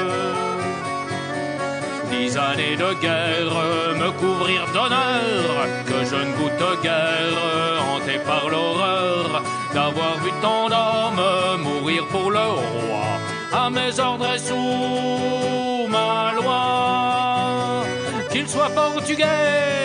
Dix 2.11 2.37
années 2.37 2.76
de 2.76 2.92
guerre 3.00 3.57
me 4.00 4.11
couvrirent 4.21 4.71
d'honneur, 4.73 5.66
que 5.85 6.04
je 6.04 6.14
ne 6.14 6.33
goûte 6.37 6.83
guère, 6.83 7.83
hanté 7.92 8.18
par 8.25 8.49
l'horreur 8.49 9.42
d'avoir 9.75 10.14
vu 10.18 10.30
tant 10.40 10.68
d'hommes 10.68 11.62
mourir 11.62 12.07
pour 12.07 12.30
le 12.30 12.38
roi, 12.38 13.07
à 13.52 13.68
mes 13.68 13.99
ordres 13.99 14.33
et 14.33 14.38
sous 14.38 15.88
ma 15.88 16.33
loi. 16.35 17.85
Qu'il 18.30 18.49
soit 18.49 18.71
portugais, 18.71 19.77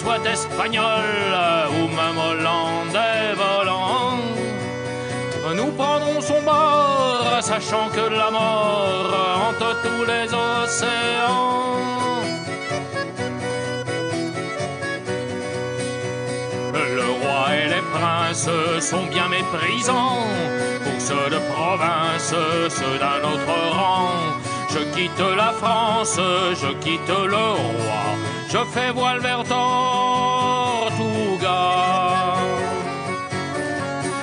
soit 0.00 0.24
espagnol, 0.24 1.04
ou 1.76 1.82
même 1.98 2.18
hollandais 2.28 3.34
volant, 3.36 4.16
nous 5.54 5.70
prendrons 5.72 6.20
son 6.20 6.40
bord, 6.42 7.38
sachant 7.40 7.88
que 7.94 8.04
la 8.20 8.30
mort 8.30 9.12
hante 9.42 9.66
tous 9.84 10.04
les 10.12 10.26
océans. 10.48 11.60
Le 16.98 17.06
roi 17.20 17.42
et 17.60 17.68
les 17.74 17.84
princes 17.94 18.50
sont 18.90 19.06
bien 19.14 19.28
méprisants. 19.28 20.24
Pour 20.84 20.98
ceux 21.08 21.28
de 21.34 21.40
province, 21.52 22.34
ceux 22.78 22.96
d'un 23.04 23.20
autre 23.32 23.56
rang. 23.78 24.12
Je 24.72 24.82
quitte 24.94 25.24
la 25.36 25.52
France, 25.60 26.20
je 26.62 26.70
quitte 26.84 27.14
le 27.34 27.46
roi. 27.66 28.39
Je 28.52 28.58
fais 28.74 28.90
voile 28.90 29.20
vers 29.20 29.44
Tortuga. 29.44 29.60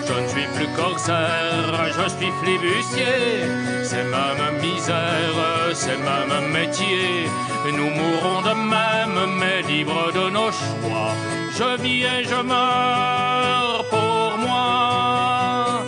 Je 0.06 0.14
ne 0.22 0.28
suis 0.28 0.48
plus 0.54 0.68
corsaire, 0.76 1.74
je 1.98 2.10
suis 2.10 2.32
flibustier. 2.42 3.48
C'est 3.84 4.04
même 4.04 4.60
misère, 4.62 5.40
c'est 5.74 5.96
même 5.96 6.52
métier. 6.52 7.30
Nous 7.72 7.90
mourrons 8.00 8.42
de 8.42 8.54
même, 8.76 9.38
mais 9.40 9.62
libres 9.62 10.12
de 10.14 10.30
nos 10.30 10.52
choix. 10.52 11.14
Je 11.58 11.82
vis 11.82 12.04
et 12.04 12.24
je 12.26 12.42
meurs 12.42 13.86
pour 13.90 14.38
moi. 14.46 15.84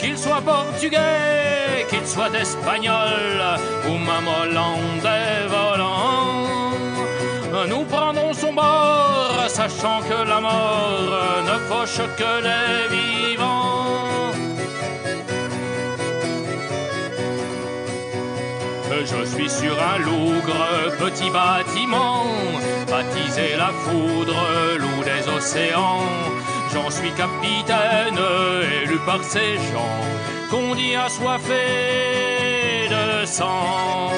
Qu'il 0.00 0.16
soit 0.16 0.40
portugais, 0.40 1.84
qu'il 1.90 2.06
soit 2.06 2.34
espagnol 2.40 3.58
ou 3.86 3.98
même 3.98 4.28
hollandais 4.40 5.46
volant. 5.46 6.41
Nous 7.68 7.84
prendrons 7.84 8.32
son 8.32 8.52
bord, 8.52 9.44
sachant 9.48 10.00
que 10.02 10.28
la 10.28 10.40
mort 10.40 11.42
ne 11.44 11.58
fauche 11.68 12.00
que 12.16 12.42
les 12.42 12.88
vivants. 12.96 14.32
Je 19.04 19.24
suis 19.24 19.50
sur 19.50 19.76
un 19.82 19.98
lougre, 19.98 20.64
petit 20.98 21.30
bâtiment, 21.30 22.24
baptisé 22.88 23.56
la 23.56 23.70
foudre, 23.84 24.36
loup 24.78 25.02
des 25.04 25.28
océans. 25.28 26.06
J'en 26.72 26.90
suis 26.90 27.10
capitaine, 27.12 28.18
élu 28.84 28.98
par 29.04 29.22
ces 29.24 29.56
gens, 29.72 30.00
qu'on 30.50 30.74
dit 30.74 30.94
assoiffé 30.94 32.88
de 32.90 33.26
sang. 33.26 34.10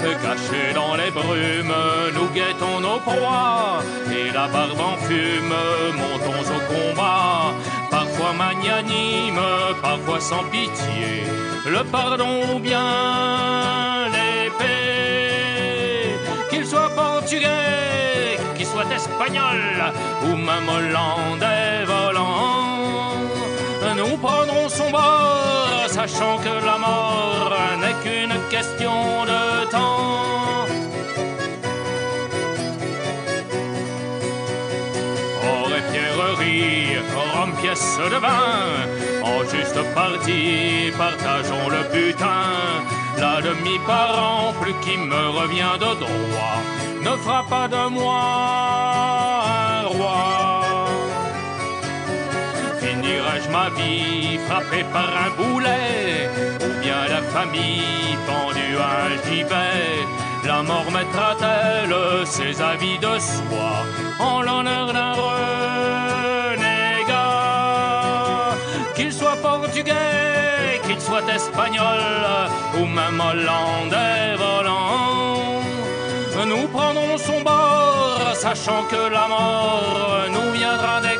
Cachés 0.00 0.72
dans 0.74 0.94
les 0.94 1.10
brumes, 1.10 1.74
nous 2.14 2.28
guettons 2.28 2.78
nos 2.80 3.00
proies, 3.00 3.82
et 4.12 4.30
la 4.32 4.46
barbe 4.46 4.80
en 4.80 4.96
fume, 4.96 5.54
montons 5.96 6.44
au 6.56 6.60
combat. 6.72 7.52
Parfois 7.90 8.32
magnanime, 8.32 9.40
parfois 9.82 10.20
sans 10.20 10.44
pitié, 10.44 11.24
le 11.66 11.82
pardon 11.84 12.54
ou 12.54 12.58
bien 12.60 14.06
l'épée. 14.12 14.68
Qu'il 16.48 16.64
soit 16.64 16.90
portugais, 16.90 18.38
qu'il 18.56 18.66
soit 18.66 18.86
Espagnols 18.94 19.92
ou 20.22 20.36
même 20.36 20.68
Hollandais 20.68 21.84
volants. 21.86 22.68
Nous 23.96 24.16
prendrons 24.18 24.68
son 24.68 24.90
bord, 24.90 25.86
sachant 25.88 26.38
que 26.38 26.64
la 26.64 26.78
mort 26.78 27.52
n'est 27.80 27.98
qu'une 28.04 28.38
question 28.48 29.24
de 29.24 29.47
de 38.10 38.16
vin, 38.16 38.86
en 39.22 39.40
juste 39.44 39.80
partie, 39.94 40.92
partageons 40.96 41.68
le 41.68 41.82
butin. 41.92 42.44
La 43.18 43.40
demi-par 43.42 44.10
an, 44.22 44.52
plus 44.60 44.74
qui 44.84 44.96
me 44.96 45.22
revient 45.40 45.76
de 45.84 45.92
droit, 46.04 46.60
ne 47.02 47.16
fera 47.22 47.44
pas 47.48 47.68
de 47.68 47.88
moi 47.88 48.22
un 49.80 49.86
roi. 49.96 50.86
Finirai-je 52.80 53.48
ma 53.50 53.68
vie 53.70 54.38
frappé 54.46 54.84
par 54.92 55.10
un 55.24 55.30
boulet, 55.38 56.30
ou 56.64 56.80
bien 56.80 57.02
la 57.08 57.22
famille 57.34 58.16
pendue 58.26 58.76
à 58.78 58.90
un 59.08 59.16
gibet 59.26 60.06
La 60.44 60.62
mort 60.62 60.90
mettra-t-elle 60.92 62.26
ses 62.26 62.62
avis 62.62 62.98
de 62.98 63.18
soi 63.18 63.72
en 64.20 64.42
l'honneur 64.42 64.92
d'un 64.92 65.12
renégat 65.12 66.37
Qu'il 68.98 69.12
soit 69.12 69.36
portugais, 69.36 70.80
qu'il 70.84 71.00
soit 71.00 71.22
espagnol, 71.32 72.00
ou 72.80 72.84
même 72.84 73.20
hollandais 73.20 74.34
volant. 74.36 75.62
Nous 76.44 76.66
prendrons 76.66 77.16
son 77.16 77.40
bord, 77.42 78.32
sachant 78.34 78.82
que 78.90 79.08
la 79.08 79.28
mort 79.28 80.24
nous 80.32 80.50
viendra 80.50 81.00
des 81.00 81.16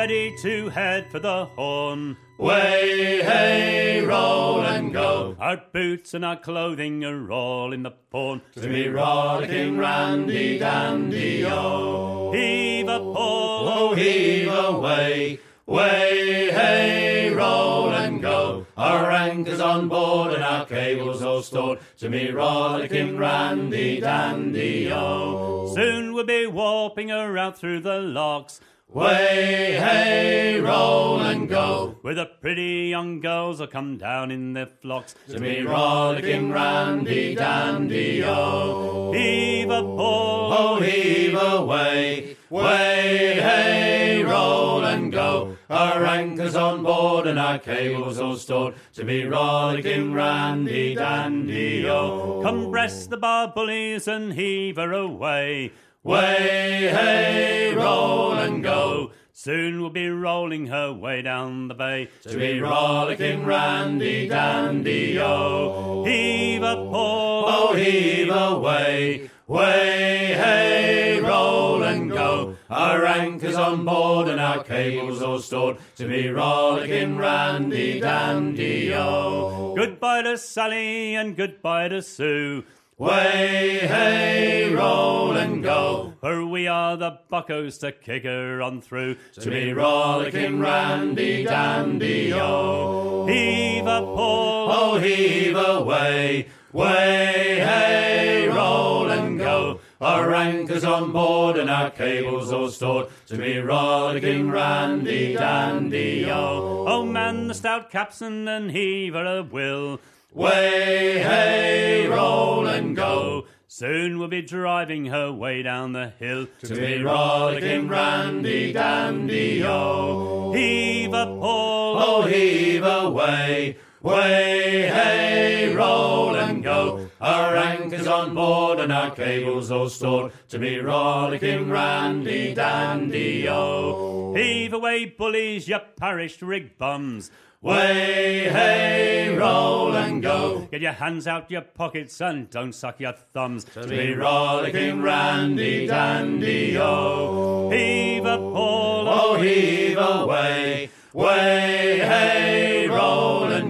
ready 0.00 0.34
to 0.34 0.70
head 0.70 1.06
for 1.10 1.18
the 1.18 1.44
horn. 1.44 2.16
Way, 2.38 3.20
hey, 3.22 4.02
roll 4.02 4.62
and 4.62 4.94
go. 4.94 5.36
Our 5.38 5.58
boots 5.74 6.14
and 6.14 6.24
our 6.24 6.38
clothing 6.38 7.04
are 7.04 7.30
all 7.30 7.74
in 7.74 7.82
the 7.82 7.90
pawn. 7.90 8.40
To 8.54 8.66
be 8.66 8.88
rollicking 8.88 9.76
randy 9.76 10.58
dandy, 10.58 11.44
oh. 11.44 12.32
Heave 12.32 12.88
a 12.88 12.98
pole, 12.98 13.68
Oh, 13.68 13.94
heave 13.94 14.48
away. 14.48 15.38
Way, 15.66 16.50
hey, 16.50 17.30
roll 17.34 17.92
and 17.92 18.22
go. 18.22 18.66
Our 18.78 19.10
anchors 19.10 19.60
on 19.60 19.90
board 19.90 20.32
and 20.32 20.42
our 20.42 20.64
cables 20.64 21.20
all 21.20 21.42
stored. 21.42 21.78
To 21.98 22.08
me 22.08 22.30
rollicking 22.30 23.18
randy 23.18 24.00
dandy, 24.00 24.90
oh. 24.90 25.74
Soon 25.74 26.14
we'll 26.14 26.24
be 26.24 26.46
warping 26.46 27.10
around 27.10 27.52
through 27.56 27.80
the 27.80 27.98
locks. 27.98 28.62
Way, 28.92 29.76
hey, 29.78 30.60
roll 30.60 31.20
and 31.20 31.48
go. 31.48 31.96
Where 32.02 32.14
the 32.14 32.26
pretty 32.26 32.88
young 32.88 33.20
girls 33.20 33.60
will 33.60 33.68
come 33.68 33.98
down 33.98 34.32
in 34.32 34.52
their 34.52 34.66
flocks. 34.66 35.14
To 35.28 35.38
me 35.38 35.60
rollicking 35.60 36.50
randy 36.50 37.36
dandy, 37.36 38.24
oh. 38.24 39.12
Heave 39.12 39.70
a 39.70 39.82
pole, 39.82 40.52
Oh, 40.52 40.80
heave 40.80 41.40
away. 41.40 42.36
Way, 42.50 43.38
hey, 43.40 44.24
roll 44.24 44.84
and 44.84 45.12
go. 45.12 45.56
Our 45.70 46.04
anchors 46.04 46.56
on 46.56 46.82
board 46.82 47.28
and 47.28 47.38
our 47.38 47.60
cables 47.60 48.18
all 48.18 48.34
stored. 48.34 48.74
To 48.94 49.04
be 49.04 49.24
rollicking 49.24 50.12
randy 50.12 50.96
dandy, 50.96 51.88
oh. 51.88 52.40
Come 52.42 52.72
breast 52.72 53.10
the 53.10 53.18
bar 53.18 53.52
bullies 53.54 54.08
and 54.08 54.32
heave 54.32 54.74
her 54.76 54.92
away. 54.92 55.70
Way, 56.02 56.88
hey, 56.90 57.74
roll 57.74 58.32
and 58.32 58.62
go. 58.62 59.12
Soon 59.32 59.80
we'll 59.82 59.90
be 59.90 60.08
rolling 60.08 60.66
her 60.68 60.92
way 60.94 61.20
down 61.20 61.68
the 61.68 61.74
bay. 61.74 62.08
To 62.22 62.38
be 62.38 62.58
rollicking 62.58 63.44
randy 63.44 64.26
dandy, 64.26 65.18
oh. 65.20 66.04
Heave 66.06 66.62
a 66.62 66.74
pole, 66.76 67.44
Oh, 67.46 67.74
heave 67.74 68.30
away. 68.30 69.30
Way, 69.46 70.34
hey, 70.36 71.20
roll 71.20 71.82
and 71.82 72.10
go. 72.10 72.56
Our 72.70 73.04
anchors 73.04 73.56
on 73.56 73.84
board 73.84 74.28
and 74.28 74.40
our 74.40 74.64
cables 74.64 75.20
all 75.20 75.40
stored. 75.40 75.76
To 75.96 76.08
be 76.08 76.30
rollicking 76.30 77.18
randy 77.18 78.00
dandy, 78.00 78.94
oh. 78.94 79.74
Goodbye 79.76 80.22
to 80.22 80.38
Sally 80.38 81.14
and 81.14 81.36
goodbye 81.36 81.88
to 81.88 82.00
Sue. 82.00 82.64
Way, 83.00 83.78
hey, 83.80 84.74
roll 84.74 85.34
and 85.34 85.62
go. 85.62 86.12
For 86.20 86.44
we 86.44 86.66
are 86.66 86.98
the 86.98 87.18
buckos 87.30 87.78
to 87.78 87.92
kick 87.92 88.24
her 88.24 88.60
on 88.60 88.82
through. 88.82 89.16
To 89.40 89.48
be 89.50 89.72
rollicking 89.72 90.60
randy 90.60 91.44
dandy, 91.44 92.30
oh. 92.34 93.26
Heave 93.26 93.86
a 93.86 94.02
pole, 94.02 94.68
Oh, 94.70 94.98
heave 94.98 95.56
away. 95.56 96.48
Way, 96.74 97.62
hey, 97.64 98.48
roll 98.48 99.08
and 99.10 99.38
go. 99.38 99.80
Our 100.02 100.34
anchors 100.34 100.84
on 100.84 101.10
board 101.10 101.56
and 101.56 101.70
our 101.70 101.88
cables 101.88 102.52
all 102.52 102.68
stored. 102.68 103.06
To 103.28 103.38
be 103.38 103.60
rollicking 103.60 104.50
randy 104.50 105.32
dandy, 105.32 106.30
oh. 106.30 106.84
Oh, 106.86 107.06
man 107.06 107.48
the 107.48 107.54
stout 107.54 107.90
capstan 107.90 108.46
and 108.46 108.70
heave 108.70 109.14
her 109.14 109.38
a 109.38 109.42
will. 109.42 110.00
Way, 110.32 111.18
hey, 111.18 112.06
roll 112.06 112.66
and 112.68 112.94
go. 112.94 113.46
Soon 113.66 114.18
we'll 114.18 114.28
be 114.28 114.42
driving 114.42 115.06
her 115.06 115.32
way 115.32 115.62
down 115.62 115.92
the 115.92 116.10
hill. 116.20 116.46
To 116.60 116.74
be 116.74 117.02
rollicking 117.02 117.88
randy 117.88 118.72
dandy, 118.72 119.64
oh. 119.64 120.52
Heave 120.52 121.12
a 121.12 121.26
pole, 121.26 121.96
Oh, 121.98 122.22
heave 122.22 122.84
away. 122.84 123.76
Way, 124.02 124.88
hey, 124.88 125.74
roll 125.74 126.36
and 126.36 126.62
go. 126.62 126.89
Our 127.20 127.54
anchors 127.54 128.06
on 128.06 128.34
board 128.34 128.80
and 128.80 128.90
our 128.90 129.10
cables 129.14 129.70
all 129.70 129.90
stored. 129.90 130.32
To 130.48 130.58
be 130.58 130.78
rollicking 130.78 131.68
randy 131.68 132.54
dandy, 132.54 133.46
oh. 133.46 134.34
heave 134.34 134.72
away 134.72 135.04
bullies, 135.04 135.68
you 135.68 135.78
parish 135.98 136.40
rig 136.40 136.78
bums. 136.78 137.30
Way, 137.62 138.48
hey, 138.48 139.36
roll 139.36 139.94
and 139.94 140.22
go. 140.22 140.66
Get 140.70 140.80
your 140.80 140.92
hands 140.92 141.26
out 141.26 141.50
your 141.50 141.60
pockets 141.60 142.18
and 142.22 142.48
don't 142.48 142.72
suck 142.72 142.98
your 143.00 143.12
thumbs. 143.12 143.64
To 143.64 143.86
be 143.86 144.14
rollicking 144.14 145.02
randy 145.02 145.86
dandy, 145.86 146.78
oh. 146.78 147.68
Heave 147.68 148.24
a 148.24 148.38
pole, 148.38 149.08
Oh, 149.08 149.38
heave 149.38 149.98
away. 149.98 150.88
Way, 151.12 151.98
hey, 151.98 152.88
roll 152.88 153.44
and 153.44 153.69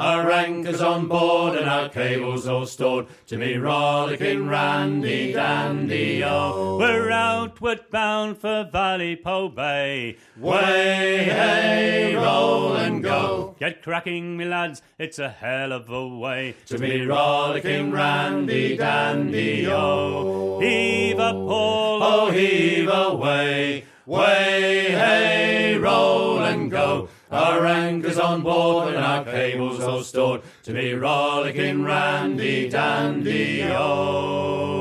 Our 0.00 0.30
anchors 0.30 0.80
on 0.80 1.08
board 1.08 1.58
and 1.58 1.68
our 1.68 1.90
cables 1.90 2.48
all 2.48 2.64
stored. 2.64 3.06
To 3.26 3.36
be 3.36 3.58
rollicking 3.58 4.48
randy 4.48 5.34
dandy, 5.34 6.24
oh. 6.24 6.78
We're 6.78 7.10
outward 7.10 7.80
bound 7.90 8.38
for 8.38 8.66
Valley 8.72 9.14
Po 9.16 9.50
Bay. 9.50 10.16
Way, 10.38 11.24
hey, 11.24 12.14
roll 12.16 12.76
and 12.76 13.02
go. 13.02 13.54
Get 13.60 13.82
cracking, 13.82 14.38
me 14.38 14.46
lads, 14.46 14.80
it's 14.98 15.18
a 15.18 15.28
hell 15.28 15.70
of 15.70 15.90
a 15.90 16.08
way. 16.08 16.54
To 16.68 16.78
be 16.78 17.04
rollicking 17.04 17.90
randy 17.92 18.78
dandy, 18.78 19.66
oh. 19.66 20.60
Heave 20.60 21.18
a 21.18 21.32
pole, 21.34 22.02
Oh, 22.02 22.30
heave 22.30 22.88
away. 22.88 23.84
Way, 24.06 24.86
hey, 24.92 25.19
go. 26.80 27.08
Our 27.30 27.66
anchors 27.66 28.18
on 28.18 28.42
board 28.42 28.94
and 28.94 29.04
our 29.04 29.24
cables 29.24 29.80
all 29.80 30.02
stored. 30.02 30.42
To 30.64 30.72
be 30.72 30.94
rollicking 30.94 31.84
randy 31.84 32.68
dandy, 32.68 33.62
oh. 33.64 34.79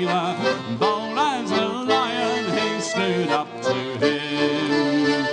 Sailor, 0.00 0.36
bold 0.78 1.18
as 1.18 1.50
a 1.50 1.66
lion, 1.66 2.44
he 2.58 2.80
stood 2.80 3.28
up 3.28 3.48
to 3.62 3.74
him. 3.74 5.24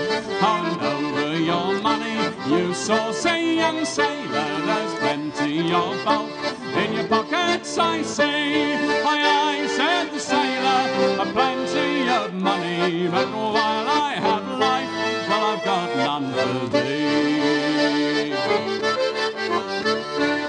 Hand 0.42 0.82
over 0.82 1.38
your 1.38 1.82
money, 1.82 2.18
you 2.50 2.74
saucy 2.74 3.56
young 3.56 3.86
sailor, 3.86 4.66
there's 4.66 4.94
plenty 4.96 5.72
of 5.74 6.04
bulk 6.04 6.32
in 6.76 6.94
your 6.94 7.08
pockets, 7.08 7.78
I 7.78 8.02
see. 8.02 8.74
Aye, 8.74 9.24
aye, 9.40 9.68
said 9.68 10.12
the 10.12 10.20
sailor, 10.20 11.22
a 11.22 11.26
plenty 11.32 12.10
of 12.10 12.34
money, 12.34 13.08
but 13.08 13.30
while 13.32 13.88
I 13.88 14.16
have 14.16 14.48
life, 14.60 15.30
well, 15.30 15.46
I've 15.56 15.64
got 15.64 15.96
none 15.96 16.34
for 16.34 16.78
thee. 16.78 17.08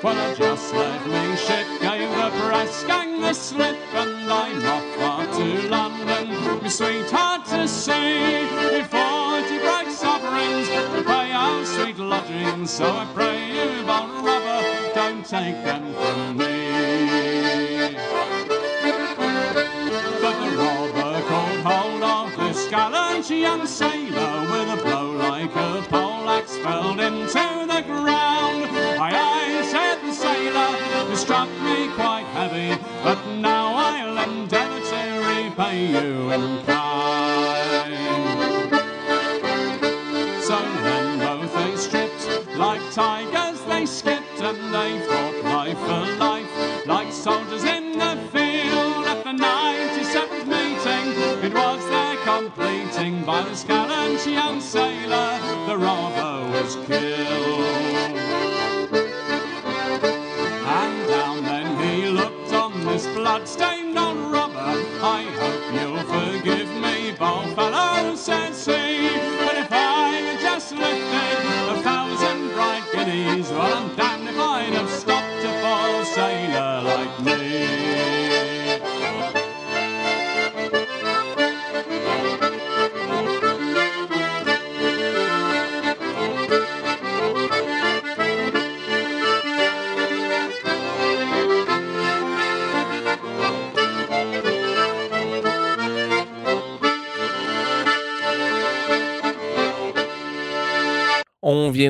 Well, 0.03 0.17
I 0.17 0.35
just 0.35 0.73
let 0.75 1.07
me 1.07 1.37
ship, 1.37 1.67
gave 1.81 2.11
the 2.11 2.31
press 2.47 2.85
gang 2.85 3.21
the 3.21 3.33
slip, 3.33 3.78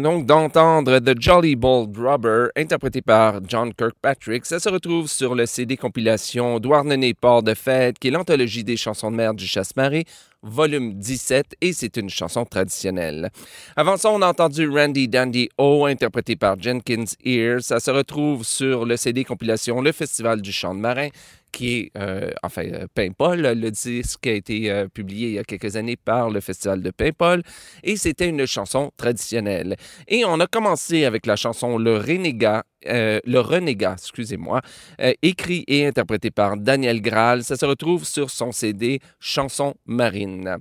donc 0.01 0.27
d'entendre 0.27 0.99
The 0.99 1.21
Jolly 1.21 1.57
Bold 1.57 1.97
Rubber, 1.97 2.49
interprété 2.57 3.03
par 3.03 3.41
John 3.47 3.73
Kirkpatrick. 3.73 4.45
Ça 4.45 4.61
se 4.61 4.69
retrouve 4.69 5.09
sur 5.09 5.35
le 5.35 5.47
CD 5.47 5.77
compilation 5.77 6.61
Douarnenez 6.61 7.15
Port 7.15 7.43
de 7.43 7.55
Fête, 7.55 7.99
qui 7.99 8.09
est 8.09 8.11
l'anthologie 8.11 8.65
des 8.65 8.77
chansons 8.77 9.11
de 9.11 9.17
mer 9.17 9.35
du 9.35 9.47
Chasse-Marée, 9.47 10.05
volume 10.43 10.95
17, 10.95 11.57
et 11.61 11.73
c'est 11.73 11.97
une 11.97 12.11
chanson 12.11 12.45
traditionnelle. 12.45 13.31
Avant 13.77 13.97
ça, 13.97 14.11
on 14.11 14.23
a 14.23 14.29
entendu 14.29 14.69
Randy 14.69 15.09
Dandy 15.09 15.49
O, 15.59 15.87
interprété 15.87 16.37
par 16.37 16.61
Jenkins 16.61 17.05
Ears. 17.25 17.63
Ça 17.63 17.81
se 17.81 17.91
retrouve 17.91 18.45
sur 18.45 18.85
le 18.85 18.97
CD 18.97 19.25
compilation 19.25 19.81
Le 19.81 19.93
Festival 19.93 20.41
du 20.41 20.53
Chant 20.53 20.75
de 20.75 20.81
Marin, 20.81 21.09
qui 21.53 21.79
est, 21.79 21.91
euh, 21.97 22.31
enfin, 22.43 22.65
euh, 22.65 22.87
Paimpol. 22.95 23.41
Le 23.41 23.71
disque 23.71 24.27
a 24.27 24.33
été 24.33 24.71
euh, 24.71 24.89
publié 24.89 25.29
il 25.29 25.35
y 25.35 25.39
a 25.39 25.45
quelques 25.45 25.77
années 25.77 25.97
par 25.97 26.31
le 26.31 26.41
Festival 26.41 26.83
de 26.83 26.91
Paimpol 26.91 27.43
et 27.83 27.97
c'était 27.97 28.29
une 28.29 28.47
chanson 28.47 28.91
traditionnelle. 28.97 29.77
Et 30.07 30.25
on 30.25 30.41
a 30.41 30.47
commencé 30.47 31.05
avec 31.05 31.27
la 31.27 31.37
chanson 31.37 31.79
Le 31.79 31.97
Renégat, 31.99 32.65
euh, 32.87 33.21
Le 33.25 33.41
Renégat, 33.41 33.95
excusez-moi, 33.95 34.61
euh, 35.01 35.13
écrit 35.23 35.65
et 35.67 35.87
interprété 35.87 36.31
par 36.31 36.57
Daniel 36.57 37.01
Graal. 37.01 37.45
Ça 37.45 37.57
se 37.57 37.67
retrouve 37.67 38.05
sur 38.05 38.31
son 38.31 38.53
CD 38.53 39.01
Chansons 39.21 39.75
marines. 39.87 40.59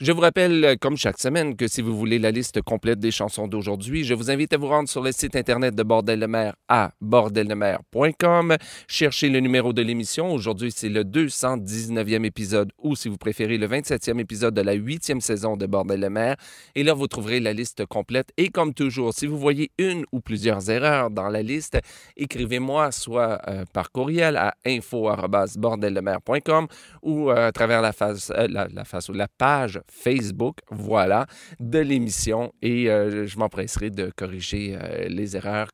Je 0.00 0.12
vous 0.12 0.20
rappelle, 0.20 0.76
comme 0.80 0.96
chaque 0.96 1.18
semaine, 1.18 1.56
que 1.56 1.68
si 1.68 1.82
vous 1.82 1.96
voulez 1.96 2.18
la 2.18 2.30
liste 2.30 2.62
complète 2.62 2.98
des 2.98 3.10
chansons 3.10 3.46
d'aujourd'hui, 3.46 4.04
je 4.04 4.14
vous 4.14 4.30
invite 4.30 4.52
à 4.52 4.56
vous 4.56 4.68
rendre 4.68 4.88
sur 4.88 5.02
le 5.02 5.12
site 5.12 5.36
internet 5.36 5.74
de 5.74 5.82
Bordel 5.82 6.20
de 6.20 6.26
mer 6.26 6.54
à 6.68 6.92
bordeldemer.com. 7.00 8.56
Cherchez 8.88 9.28
le 9.28 9.40
numéro 9.40 9.72
de 9.72 9.82
l'émission. 9.82 10.32
Aujourd'hui, 10.32 10.72
c'est 10.74 10.88
le 10.88 11.04
219e 11.04 12.24
épisode 12.24 12.72
ou, 12.78 12.96
si 12.96 13.08
vous 13.08 13.18
préférez, 13.18 13.58
le 13.58 13.68
27e 13.68 14.18
épisode 14.18 14.54
de 14.54 14.60
la 14.60 14.76
8e 14.76 15.20
saison 15.20 15.56
de 15.56 15.66
Bordel 15.66 16.00
de 16.00 16.08
mer. 16.08 16.36
Et 16.74 16.82
là, 16.82 16.94
vous 16.94 17.06
trouverez 17.06 17.40
la 17.40 17.52
liste 17.52 17.86
complète. 17.86 18.30
Et 18.36 18.48
comme 18.48 18.74
toujours, 18.74 19.14
si 19.14 19.26
vous 19.26 19.38
voyez 19.38 19.70
une 19.78 20.04
ou 20.12 20.20
plusieurs 20.20 20.70
erreurs 20.70 21.10
dans 21.10 21.28
la 21.28 21.42
liste, 21.42 21.59
écrivez-moi 22.16 22.92
soit 22.92 23.40
euh, 23.48 23.64
par 23.72 23.92
courriel 23.92 24.36
à 24.36 24.54
info.bordeldemer.com 24.66 26.66
ou 27.02 27.30
euh, 27.30 27.48
à 27.48 27.52
travers 27.52 27.82
la, 27.82 27.92
face, 27.92 28.32
euh, 28.34 28.48
la, 28.48 28.84
face 28.84 29.08
ou 29.08 29.12
la 29.12 29.28
page 29.28 29.80
Facebook, 29.90 30.58
voilà, 30.70 31.26
de 31.58 31.78
l'émission. 31.78 32.52
Et 32.62 32.86
je 32.86 33.38
m'empresserai 33.38 33.90
de 33.90 34.10
corriger 34.16 34.78
les 35.08 35.36
erreurs 35.36 35.68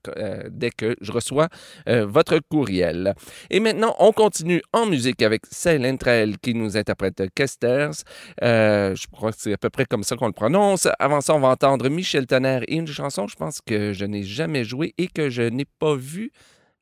dès 0.51 0.71
que 0.71 0.97
je 1.01 1.13
reçois 1.13 1.49
votre 1.87 2.39
courriel. 2.51 3.15
Et 3.51 3.61
maintenant, 3.61 3.95
on 3.99 4.13
continue 4.13 4.63
en 4.73 4.87
musique 4.87 5.23
avec 5.23 5.43
Céline 5.51 5.99
Trail 5.99 6.37
qui 6.41 6.55
nous 6.55 6.77
interprète 6.77 7.23
Kesters. 7.35 8.05
Je 8.41 9.07
crois 9.13 9.33
que 9.33 9.39
c'est 9.39 9.53
à 9.53 9.59
peu 9.59 9.71
près 9.71 9.87
comme 9.87 10.03
ça 10.03 10.17
qu'on 10.17 10.27
le 10.27 10.33
prononce. 10.33 10.89
Avant 10.99 11.21
ça, 11.21 11.35
on 11.35 11.41
va 11.41 11.49
entendre 11.49 11.89
Michel 11.89 12.27
Tonnerre 12.27 12.63
et 12.69 12.77
une 12.77 12.87
chanson, 12.87 13.27
je 13.27 13.37
pense 13.37 13.61
que 13.61 13.93
je 13.93 14.05
n'ai 14.05 14.23
jamais 14.23 14.65
joué 14.65 14.95
et 14.99 15.09
que 15.09 15.31
je 15.31 15.43
n'ai 15.43 15.65
pas 15.79 15.95
vu 15.95 16.33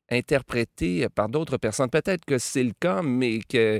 interprétée 0.09 1.07
par 1.09 1.29
d'autres 1.29 1.57
personnes. 1.57 1.89
Peut-être 1.89 2.25
que 2.25 2.37
c'est 2.37 2.63
le 2.63 2.73
cas, 2.79 3.01
mais 3.01 3.39
que... 3.39 3.79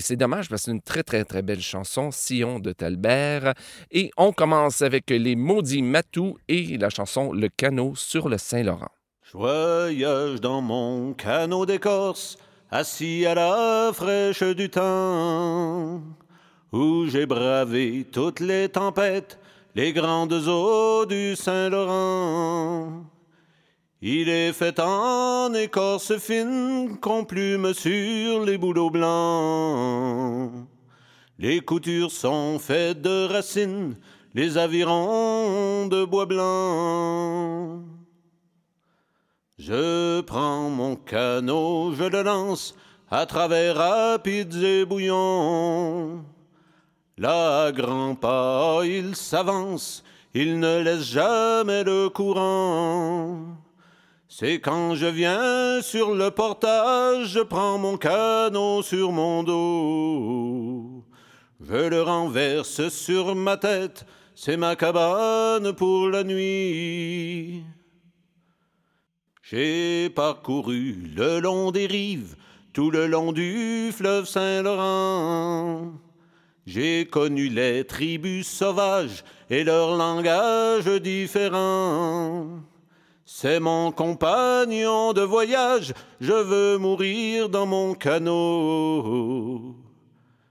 C'est 0.00 0.16
dommage 0.16 0.48
parce 0.50 0.62
que 0.62 0.64
c'est 0.66 0.70
une 0.72 0.82
très, 0.82 1.02
très, 1.02 1.24
très 1.24 1.40
belle 1.40 1.62
chanson, 1.62 2.10
Sion 2.10 2.58
de 2.60 2.72
Talbert. 2.72 3.54
Et 3.90 4.10
on 4.16 4.32
commence 4.32 4.82
avec 4.82 5.08
les 5.08 5.34
maudits 5.34 5.82
Matous 5.82 6.36
et 6.46 6.76
la 6.76 6.90
chanson 6.90 7.32
Le 7.32 7.48
canot 7.48 7.94
sur 7.96 8.28
le 8.28 8.36
Saint-Laurent. 8.36 8.90
Je 9.22 9.36
voyage 9.36 10.40
dans 10.40 10.60
mon 10.60 11.14
canot 11.14 11.66
d'écorce, 11.66 12.38
assis 12.70 13.26
à 13.26 13.34
la 13.34 13.90
fraîche 13.92 14.42
du 14.42 14.70
temps, 14.70 16.02
où 16.72 17.06
j'ai 17.06 17.26
bravé 17.26 18.06
toutes 18.10 18.40
les 18.40 18.68
tempêtes, 18.68 19.38
les 19.74 19.92
grandes 19.92 20.32
eaux 20.32 21.06
du 21.06 21.34
Saint-Laurent. 21.34 23.04
Il 24.00 24.28
est 24.28 24.52
fait 24.52 24.78
en 24.78 25.52
écorce 25.54 26.16
fine 26.18 26.98
qu'on 27.00 27.24
plume 27.24 27.74
sur 27.74 28.44
les 28.44 28.56
bouleaux 28.56 28.90
blancs. 28.90 30.68
Les 31.36 31.58
coutures 31.60 32.12
sont 32.12 32.60
faites 32.60 33.02
de 33.02 33.26
racines, 33.26 33.96
les 34.34 34.56
avirons 34.56 35.88
de 35.88 36.04
bois 36.04 36.26
blanc. 36.26 37.82
Je 39.58 40.20
prends 40.20 40.70
mon 40.70 40.94
canot, 40.94 41.92
je 41.92 42.04
le 42.04 42.22
lance 42.22 42.76
à 43.10 43.26
travers 43.26 43.74
rapides 43.74 44.62
et 44.62 44.84
bouillons. 44.84 46.24
Là, 47.16 47.64
à 47.64 47.72
grands 47.72 48.14
pas, 48.14 48.82
il 48.84 49.16
s'avance, 49.16 50.04
il 50.34 50.60
ne 50.60 50.82
laisse 50.82 51.02
jamais 51.02 51.82
le 51.82 52.08
courant. 52.08 53.58
C'est 54.30 54.60
quand 54.60 54.94
je 54.94 55.06
viens 55.06 55.80
sur 55.80 56.14
le 56.14 56.30
portage, 56.30 57.28
je 57.28 57.40
prends 57.40 57.78
mon 57.78 57.96
canot 57.96 58.82
sur 58.82 59.10
mon 59.10 59.42
dos. 59.42 61.02
Je 61.60 61.88
le 61.88 62.02
renverse 62.02 62.90
sur 62.90 63.34
ma 63.34 63.56
tête, 63.56 64.04
c'est 64.34 64.58
ma 64.58 64.76
cabane 64.76 65.72
pour 65.72 66.10
la 66.10 66.24
nuit. 66.24 67.64
J'ai 69.42 70.10
parcouru 70.10 71.10
le 71.16 71.40
long 71.40 71.70
des 71.70 71.86
rives 71.86 72.36
tout 72.74 72.90
le 72.90 73.06
long 73.06 73.32
du 73.32 73.90
fleuve 73.92 74.26
Saint-Laurent. 74.26 75.92
J'ai 76.66 77.06
connu 77.06 77.48
les 77.48 77.84
tribus 77.84 78.46
sauvages 78.46 79.24
et 79.48 79.64
leur 79.64 79.96
langage 79.96 80.84
différent. 81.00 82.60
C'est 83.30 83.60
mon 83.60 83.92
compagnon 83.92 85.12
de 85.12 85.20
voyage, 85.20 85.92
je 86.18 86.32
veux 86.32 86.78
mourir 86.78 87.50
dans 87.50 87.66
mon 87.66 87.92
canot. 87.92 89.76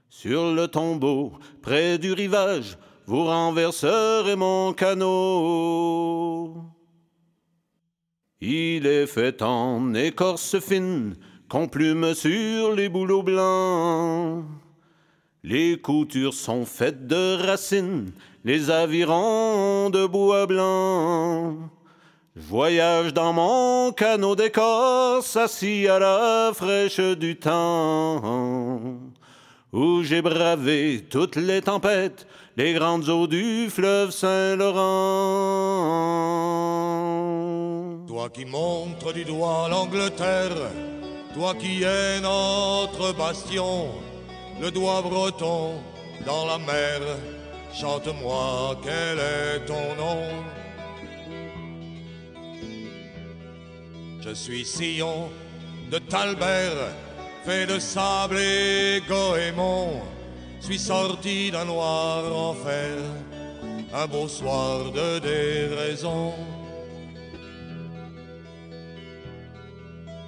Sur 0.08 0.54
le 0.54 0.68
tombeau, 0.68 1.32
près 1.60 1.98
du 1.98 2.12
rivage, 2.12 2.78
vous 3.04 3.24
renverserez 3.24 4.36
mon 4.36 4.72
canot. 4.74 6.54
Il 8.40 8.86
est 8.86 9.08
fait 9.08 9.42
en 9.42 9.92
écorce 9.94 10.60
fine, 10.60 11.16
qu'on 11.48 11.66
plume 11.66 12.14
sur 12.14 12.76
les 12.76 12.88
bouleaux 12.88 13.24
blancs. 13.24 14.44
Les 15.42 15.80
coutures 15.80 16.32
sont 16.32 16.64
faites 16.64 17.08
de 17.08 17.44
racines, 17.44 18.12
les 18.44 18.70
avirons 18.70 19.90
de 19.90 20.06
bois 20.06 20.46
blanc. 20.46 21.70
Voyage 22.40 23.12
dans 23.12 23.32
mon 23.32 23.90
canot 23.90 24.36
d'écorce, 24.36 25.36
assis 25.36 25.88
à 25.88 25.98
la 25.98 26.52
fraîche 26.54 27.00
du 27.00 27.36
temps, 27.36 28.22
où 29.72 30.04
j'ai 30.04 30.22
bravé 30.22 31.04
toutes 31.10 31.34
les 31.34 31.60
tempêtes, 31.60 32.28
les 32.56 32.74
grandes 32.74 33.08
eaux 33.08 33.26
du 33.26 33.68
fleuve 33.68 34.12
Saint-Laurent. 34.12 34.76
Toi 38.06 38.28
qui 38.30 38.44
montres 38.44 39.12
du 39.12 39.24
doigt 39.24 39.66
l'Angleterre, 39.68 40.70
toi 41.34 41.54
qui 41.56 41.82
es 41.82 42.20
notre 42.20 43.12
bastion, 43.14 43.88
le 44.60 44.70
doigt 44.70 45.02
breton 45.02 45.72
dans 46.24 46.46
la 46.46 46.58
mer, 46.58 47.00
chante-moi 47.74 48.76
quel 48.84 49.18
est 49.18 49.66
ton 49.66 49.96
nom. 49.96 50.22
Je 54.28 54.34
suis 54.34 54.64
sillon 54.66 55.30
de 55.90 55.98
Talbert, 55.98 56.92
fait 57.46 57.64
de 57.64 57.78
sable 57.78 58.36
et 58.36 59.02
goémon, 59.08 60.02
suis 60.60 60.78
sorti 60.78 61.50
d'un 61.50 61.64
noir 61.64 62.24
enfer, 62.36 62.98
un 63.94 64.06
beau 64.06 64.28
soir 64.28 64.92
de 64.92 65.18
déraison. 65.20 66.34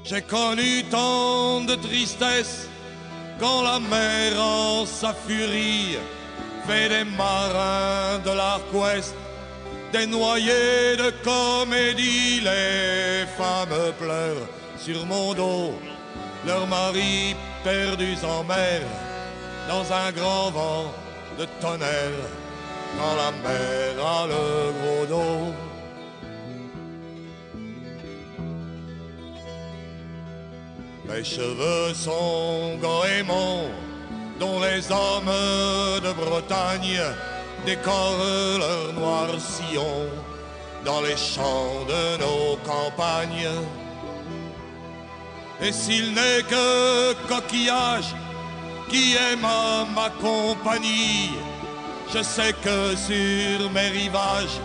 J'ai 0.05 0.23
connu 0.23 0.83
tant 0.91 1.61
de 1.61 1.75
tristesse 1.75 2.69
quand 3.39 3.63
la 3.63 3.81
mer 3.81 4.41
en 4.41 4.87
sa 4.87 5.13
furie 5.13 5.99
fait 6.67 6.89
des 6.89 7.05
marins 7.05 8.19
de 8.25 8.31
l'arc 8.31 8.73
ouest 8.73 9.15
des 9.93 10.07
noyés 10.07 10.97
de 10.97 11.11
comédie, 11.25 12.41
les 12.41 13.27
femmes 13.37 13.93
pleurent 13.99 14.49
sur 14.79 15.05
mon 15.07 15.35
dos, 15.35 15.75
leurs 16.47 16.67
maris 16.67 17.35
perdus 17.65 18.25
en 18.25 18.45
mer, 18.45 18.83
dans 19.69 19.93
un 19.93 20.13
grand 20.13 20.51
vent 20.51 20.95
de 21.39 21.47
tonnerre, 21.61 22.29
quand 22.97 23.15
la 23.17 23.31
mer 23.49 24.07
a 24.07 24.27
le 24.27 24.73
gros 24.81 25.07
dos. 25.07 25.55
Mes 31.09 31.25
cheveux 31.25 31.93
sont 31.95 32.79
goémons, 32.81 33.69
dont 34.39 34.61
les 34.61 34.91
hommes 34.91 36.01
de 36.03 36.13
Bretagne 36.13 37.01
décorent 37.67 38.59
leur 38.59 38.93
noir 38.95 39.29
sillon 39.39 40.09
dans 40.85 41.01
les 41.01 41.17
champs 41.17 41.85
de 41.89 42.19
nos 42.19 42.57
campagnes. 42.65 43.49
Et 45.63 45.73
s'il 45.73 46.15
n'est 46.15 46.43
que 46.49 47.13
coquillage 47.29 48.15
qui 48.89 49.15
aime 49.15 49.47
ma 49.95 50.11
compagnie, 50.21 51.31
je 52.13 52.23
sais 52.23 52.55
que 52.55 52.97
sur 52.97 53.71
mes 53.71 53.89
rivages, 53.89 54.59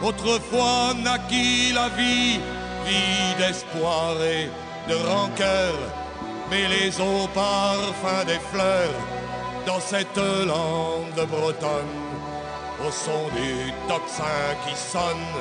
autrefois 0.00 0.94
naquit 1.02 1.72
la 1.72 1.88
vie, 1.88 2.38
vie 2.86 3.34
d'espoir 3.38 4.14
et 4.22 4.48
de 4.88 4.94
rancœur, 4.94 5.74
mais 6.50 6.68
les 6.68 7.00
eaux 7.00 7.28
parfums 7.34 8.24
des 8.26 8.40
fleurs 8.52 8.94
dans 9.66 9.80
cette 9.80 10.16
lande 10.16 11.28
bretonne 11.28 12.09
au 12.86 12.90
son 12.90 13.28
du 13.34 13.72
tocsin 13.88 14.54
qui 14.64 14.76
sonne. 14.76 15.34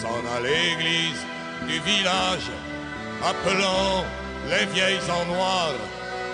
S'en 0.00 0.22
à 0.36 0.40
l'église 0.40 1.22
du 1.68 1.78
village, 1.80 2.50
appelant 3.22 4.04
les 4.50 4.66
vieilles 4.66 5.10
en 5.10 5.24
noir 5.32 5.72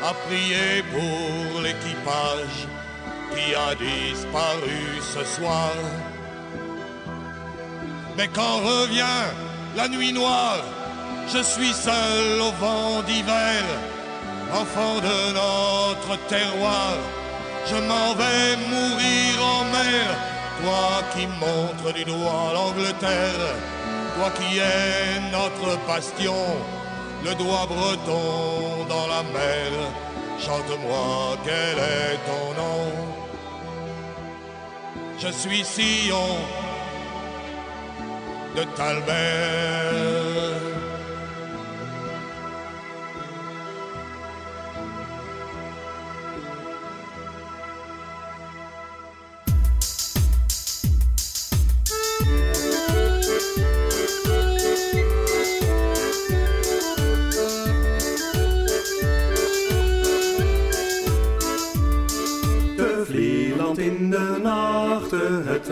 à 0.02 0.14
prier 0.26 0.82
pour 0.92 1.60
l'équipage 1.60 2.66
qui 3.32 3.54
a 3.54 3.74
disparu 3.74 5.00
ce 5.00 5.24
soir. 5.24 5.72
Mais 8.16 8.28
quand 8.28 8.58
revient 8.58 9.22
la 9.76 9.88
nuit 9.88 10.12
noire, 10.12 10.64
je 11.32 11.42
suis 11.42 11.72
seul 11.72 12.40
au 12.40 12.50
vent 12.52 13.02
d'hiver 13.02 13.62
enfant 14.52 14.96
de 15.00 15.32
notre 15.32 16.16
terroir, 16.28 16.94
je 17.66 17.76
m'en 17.76 18.14
vais 18.14 18.56
mourir 18.68 19.44
en 19.44 19.64
mer. 19.64 20.06
Toi 20.62 21.02
qui 21.12 21.26
montres 21.26 21.94
du 21.94 22.04
doigt 22.04 22.52
l'Angleterre, 22.52 23.54
toi 24.16 24.30
qui 24.38 24.58
es 24.58 25.20
notre 25.32 25.78
bastion, 25.86 26.34
le 27.24 27.34
doigt 27.34 27.66
breton 27.66 28.84
dans 28.88 29.06
la 29.06 29.22
mer, 29.22 29.70
chante-moi 30.38 31.36
quel 31.44 31.78
est 31.78 32.18
ton 32.28 32.46
nom. 32.60 33.10
Je 35.18 35.28
suis 35.28 35.64
sillon 35.64 36.36
de 38.56 38.64
Talbert. 38.76 40.29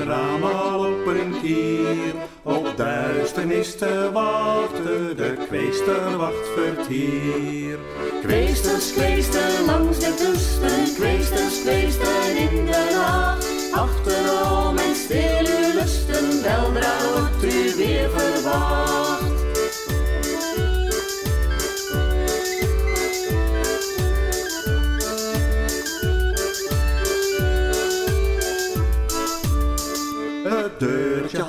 Raam 0.09 0.43
al 0.43 0.79
op 0.79 1.07
een 1.07 1.35
kier. 1.43 2.15
Op 2.43 2.77
duisternis 2.77 3.77
te 3.77 4.11
wachten, 4.13 5.17
de 5.17 5.37
kweester 5.47 6.17
wacht 6.17 6.49
vertier. 6.57 7.79
Kweesters, 8.23 8.93
kweester 8.93 9.51
langs 9.67 9.99
de 9.99 10.15
kusten, 10.17 10.95
kweesters, 10.95 11.63
kweester 11.63 12.37
in 12.37 12.65
de 12.65 12.91
nacht. 12.95 13.47
Achterom 13.73 14.79
en 14.79 14.95
stil 14.95 15.47
uw 15.47 15.81
lusten, 15.81 16.43
weldra 16.43 16.97
wordt 17.15 17.45
u 17.45 17.77
weer 17.77 18.11
verwacht. 18.11 19.38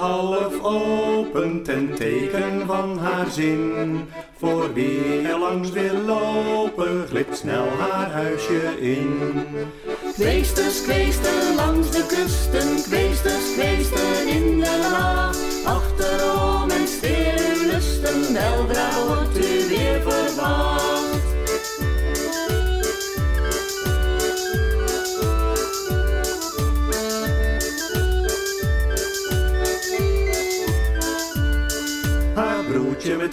Half 0.09 0.63
open 0.63 1.63
ten 1.63 1.93
teken 1.95 2.65
van 2.65 2.97
haar 2.97 3.29
zin. 3.29 4.05
Voor 4.37 4.73
wie 4.73 5.21
er 5.27 5.39
langs 5.39 5.71
wil 5.71 6.01
lopen, 6.05 7.05
glipt 7.07 7.37
snel 7.37 7.67
haar 7.79 8.11
huisje 8.11 8.61
in. 8.79 9.19
Kweesters, 10.13 10.81
kweester 10.81 11.53
langs 11.55 11.91
de 11.91 12.05
kusten, 12.05 12.83
kweesters, 12.83 13.53
kweester 13.53 14.27
in 14.27 14.59
de 14.59 14.87
laag. 14.91 15.48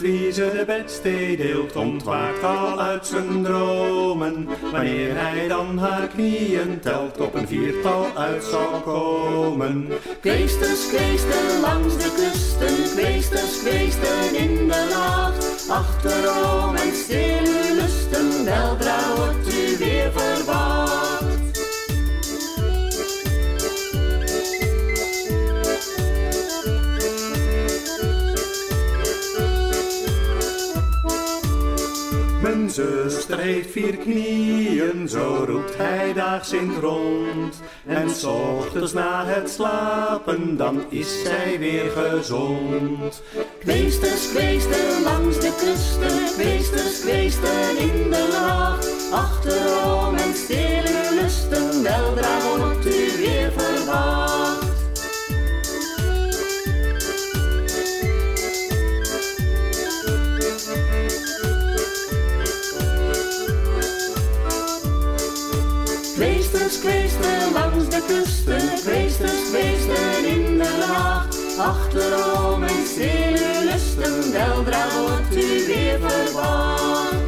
Met 0.01 0.11
Friese 0.11 0.51
de 0.57 0.65
bedstee 0.65 1.37
deelt, 1.37 1.77
ontwaakt 1.77 2.43
al 2.43 2.81
uit 2.81 3.07
zijn 3.07 3.43
dromen. 3.43 4.49
Wanneer 4.73 5.21
hij 5.21 5.49
dan 5.49 5.79
haar 5.79 6.07
knieën 6.07 6.81
telt, 6.81 7.21
op 7.21 7.35
een 7.35 7.49
viertal 7.49 8.07
uit 8.17 8.45
zal 8.45 8.81
komen. 8.85 9.89
Kweesters, 10.21 10.87
kweesten 10.89 11.61
langs 11.61 11.97
de 11.97 12.15
kusten, 12.17 12.97
kweesters, 12.97 13.63
kweesten 13.63 14.35
in 14.35 14.69
de 14.69 14.89
nacht. 14.91 15.69
Achterom 15.69 16.75
en 16.75 16.95
stil 16.95 17.75
lusten, 17.75 18.45
weldra 18.45 19.15
wordt 19.17 19.46
zuster 32.77 33.39
heeft 33.39 33.71
vier 33.71 33.97
knieën, 33.97 35.09
zo 35.09 35.45
roept 35.47 35.77
hij 35.77 36.13
daags 36.13 36.53
in 36.53 36.69
het 36.69 36.79
rond. 36.79 37.63
En 37.87 38.11
s 38.11 38.25
ochtends 38.25 38.93
na 38.93 39.25
het 39.27 39.51
slapen, 39.51 40.57
dan 40.57 40.85
is 40.89 41.23
zij 41.23 41.59
weer 41.59 41.91
gezond. 41.91 43.23
Kweesters, 43.59 44.33
kweesten 44.33 45.03
langs 45.03 45.41
de 45.41 45.53
kusten, 45.59 46.35
kweesters, 46.35 47.01
kweesten 47.01 47.79
in 47.79 48.11
de 48.11 48.29
nacht. 48.33 49.13
Achterom 49.13 50.15
en 50.15 50.35
stil 50.35 50.85
uw 50.87 51.21
lusten, 51.21 51.83
weldra 51.83 52.39
de 67.97 68.03
kusten, 68.07 68.69
kweesters, 68.85 69.51
kweesten 69.51 70.25
in 70.25 70.59
de 70.59 70.85
nacht. 70.89 71.59
Achterom 71.59 72.63
en 72.63 72.87
stil 72.87 73.33
uw 73.33 73.71
lusten, 73.71 74.33
weldra 74.33 74.87
wordt 75.01 75.37
u 75.45 75.67
weer 75.67 75.99
verwacht. 76.01 77.26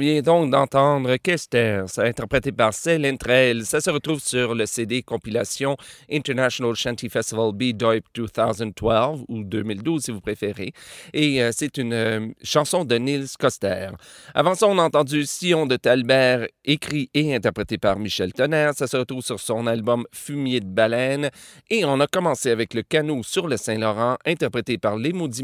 Vient 0.00 0.22
donc 0.22 0.50
d'entendre 0.50 1.16
Kester, 1.16 1.84
interprété 1.98 2.52
par 2.52 2.72
Céline 2.72 3.18
Trail. 3.18 3.64
Ça 3.64 3.80
se 3.80 3.90
retrouve 3.90 4.20
sur 4.20 4.54
le 4.54 4.64
CD 4.64 5.02
compilation 5.02 5.76
International 6.10 6.74
Shanty 6.74 7.08
Festival 7.10 7.52
B-Doip 7.52 8.04
2012 8.14 9.24
ou 9.28 9.44
2012 9.44 10.02
si 10.02 10.10
vous 10.10 10.20
préférez. 10.20 10.72
Et 11.12 11.42
euh, 11.42 11.50
c'est 11.52 11.76
une 11.76 11.92
euh, 11.92 12.28
chanson 12.42 12.84
de 12.84 12.96
Niels 12.96 13.26
Coster. 13.38 13.90
Avant 14.34 14.54
ça, 14.54 14.66
on 14.66 14.78
a 14.78 14.82
entendu 14.82 15.26
Sion 15.26 15.66
de 15.66 15.76
Talbert, 15.76 16.46
écrit 16.64 17.10
et 17.12 17.34
interprété 17.34 17.76
par 17.76 17.98
Michel 17.98 18.32
Tonnerre. 18.32 18.72
Ça 18.74 18.86
se 18.86 18.96
retrouve 18.96 19.22
sur 19.22 19.38
son 19.38 19.66
album 19.66 20.04
Fumier 20.12 20.60
de 20.60 20.66
baleine. 20.66 21.30
Et 21.68 21.84
on 21.84 22.00
a 22.00 22.06
commencé 22.06 22.50
avec 22.50 22.72
le 22.74 22.82
canot 22.82 23.22
sur 23.22 23.46
le 23.46 23.56
Saint-Laurent, 23.56 24.16
interprété 24.24 24.78
par 24.78 24.96
Les 24.96 25.12
Maudits. 25.12 25.42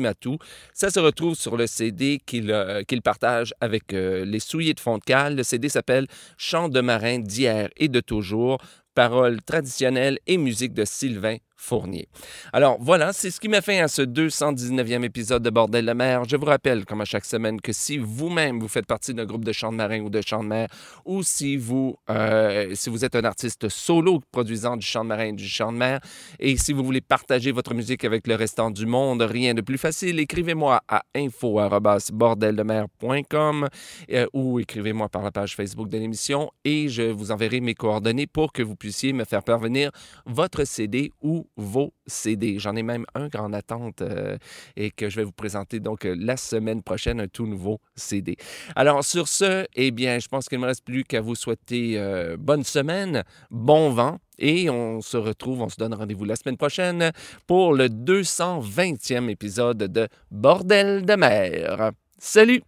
Ça 0.72 0.90
se 0.90 1.00
retrouve 1.00 1.34
sur 1.34 1.56
le 1.56 1.66
CD 1.66 2.20
qu'il 2.24 2.50
euh, 2.50 2.82
partage 3.02 3.54
avec 3.60 3.92
euh, 3.92 4.24
les 4.24 4.40
souliers 4.46 4.74
de 4.74 4.80
fond. 4.80 4.98
Le 5.08 5.42
CD 5.42 5.68
s'appelle 5.68 6.06
Chants 6.38 6.68
de 6.68 6.80
marin 6.80 7.18
d'hier 7.18 7.68
et 7.76 7.88
de 7.88 8.00
toujours, 8.00 8.58
paroles 8.94 9.42
traditionnelles 9.42 10.18
et 10.26 10.38
musique 10.38 10.72
de 10.72 10.84
Sylvain 10.84 11.36
Fournier. 11.56 12.08
Alors 12.52 12.76
voilà, 12.80 13.12
c'est 13.12 13.30
ce 13.30 13.40
qui 13.40 13.48
m'a 13.48 13.60
fait 13.60 13.80
à 13.80 13.88
ce 13.88 14.02
219e 14.02 15.04
épisode 15.04 15.42
de 15.42 15.50
Bordel 15.50 15.86
de 15.86 15.92
mer. 15.92 16.22
Je 16.28 16.36
vous 16.36 16.44
rappelle, 16.44 16.84
comme 16.84 17.00
à 17.00 17.04
chaque 17.04 17.24
semaine, 17.24 17.60
que 17.60 17.72
si 17.72 17.98
vous-même 17.98 18.60
vous 18.60 18.68
faites 18.68 18.86
partie 18.86 19.14
d'un 19.14 19.24
groupe 19.24 19.44
de 19.44 19.52
chants 19.52 19.72
de 19.72 19.76
marin 19.76 20.00
ou 20.00 20.10
de 20.10 20.20
chants 20.20 20.44
de 20.44 20.48
mer, 20.48 20.68
ou 21.04 21.22
si 21.22 21.56
vous, 21.56 21.96
euh, 22.10 22.74
si 22.74 22.90
vous 22.90 23.04
êtes 23.04 23.16
un 23.16 23.24
artiste 23.24 23.68
solo 23.68 24.20
produisant 24.30 24.76
du 24.76 24.86
chant 24.86 25.04
de 25.04 25.08
marin 25.08 25.26
et 25.26 25.32
du 25.32 25.48
chant 25.48 25.72
de 25.72 25.78
mer, 25.78 26.00
et 26.38 26.56
si 26.56 26.72
vous 26.72 26.84
voulez 26.84 27.00
partager 27.00 27.52
votre 27.52 27.74
musique 27.74 28.04
avec 28.04 28.26
le 28.26 28.34
restant 28.34 28.70
du 28.70 28.86
monde, 28.86 29.22
rien 29.22 29.54
de 29.54 29.62
plus 29.62 29.78
facile, 29.78 30.20
écrivez-moi 30.20 30.82
à 30.88 31.02
info@bordeldemer.com 31.14 33.68
euh, 34.12 34.26
ou 34.32 34.60
écrivez-moi 34.60 35.08
par 35.08 35.22
la 35.22 35.30
page 35.30 35.56
Facebook 35.56 35.88
de 35.88 35.98
l'émission 35.98 36.50
et 36.64 36.88
je 36.88 37.02
vous 37.02 37.30
enverrai 37.30 37.60
mes 37.60 37.74
coordonnées 37.74 38.26
pour 38.26 38.52
que 38.52 38.62
vous 38.62 38.76
puissiez 38.76 39.12
me 39.12 39.24
faire 39.24 39.42
parvenir 39.42 39.90
votre 40.26 40.64
CD 40.64 41.12
ou 41.22 41.45
CD. 42.06 42.58
J'en 42.58 42.76
ai 42.76 42.82
même 42.82 43.04
un 43.14 43.28
en 43.38 43.52
attente 43.52 44.02
euh, 44.02 44.36
et 44.76 44.90
que 44.90 45.08
je 45.08 45.16
vais 45.16 45.24
vous 45.24 45.32
présenter 45.32 45.80
donc 45.80 46.04
euh, 46.04 46.16
la 46.18 46.36
semaine 46.36 46.82
prochaine, 46.82 47.20
un 47.20 47.28
tout 47.28 47.46
nouveau 47.46 47.80
CD. 47.94 48.36
Alors 48.74 49.04
sur 49.04 49.28
ce, 49.28 49.66
eh 49.74 49.90
bien, 49.90 50.18
je 50.18 50.28
pense 50.28 50.48
qu'il 50.48 50.58
ne 50.58 50.62
me 50.62 50.68
reste 50.68 50.84
plus 50.84 51.04
qu'à 51.04 51.20
vous 51.20 51.34
souhaiter 51.34 51.98
euh, 51.98 52.36
bonne 52.38 52.64
semaine, 52.64 53.24
bon 53.50 53.90
vent. 53.90 54.18
Et 54.38 54.68
on 54.68 55.00
se 55.00 55.16
retrouve, 55.16 55.62
on 55.62 55.70
se 55.70 55.76
donne 55.76 55.94
rendez-vous 55.94 56.26
la 56.26 56.36
semaine 56.36 56.58
prochaine 56.58 57.10
pour 57.46 57.72
le 57.72 57.88
220e 57.88 59.30
épisode 59.30 59.78
de 59.78 60.08
Bordel 60.30 61.06
de 61.06 61.14
mer. 61.14 61.92
Salut! 62.18 62.62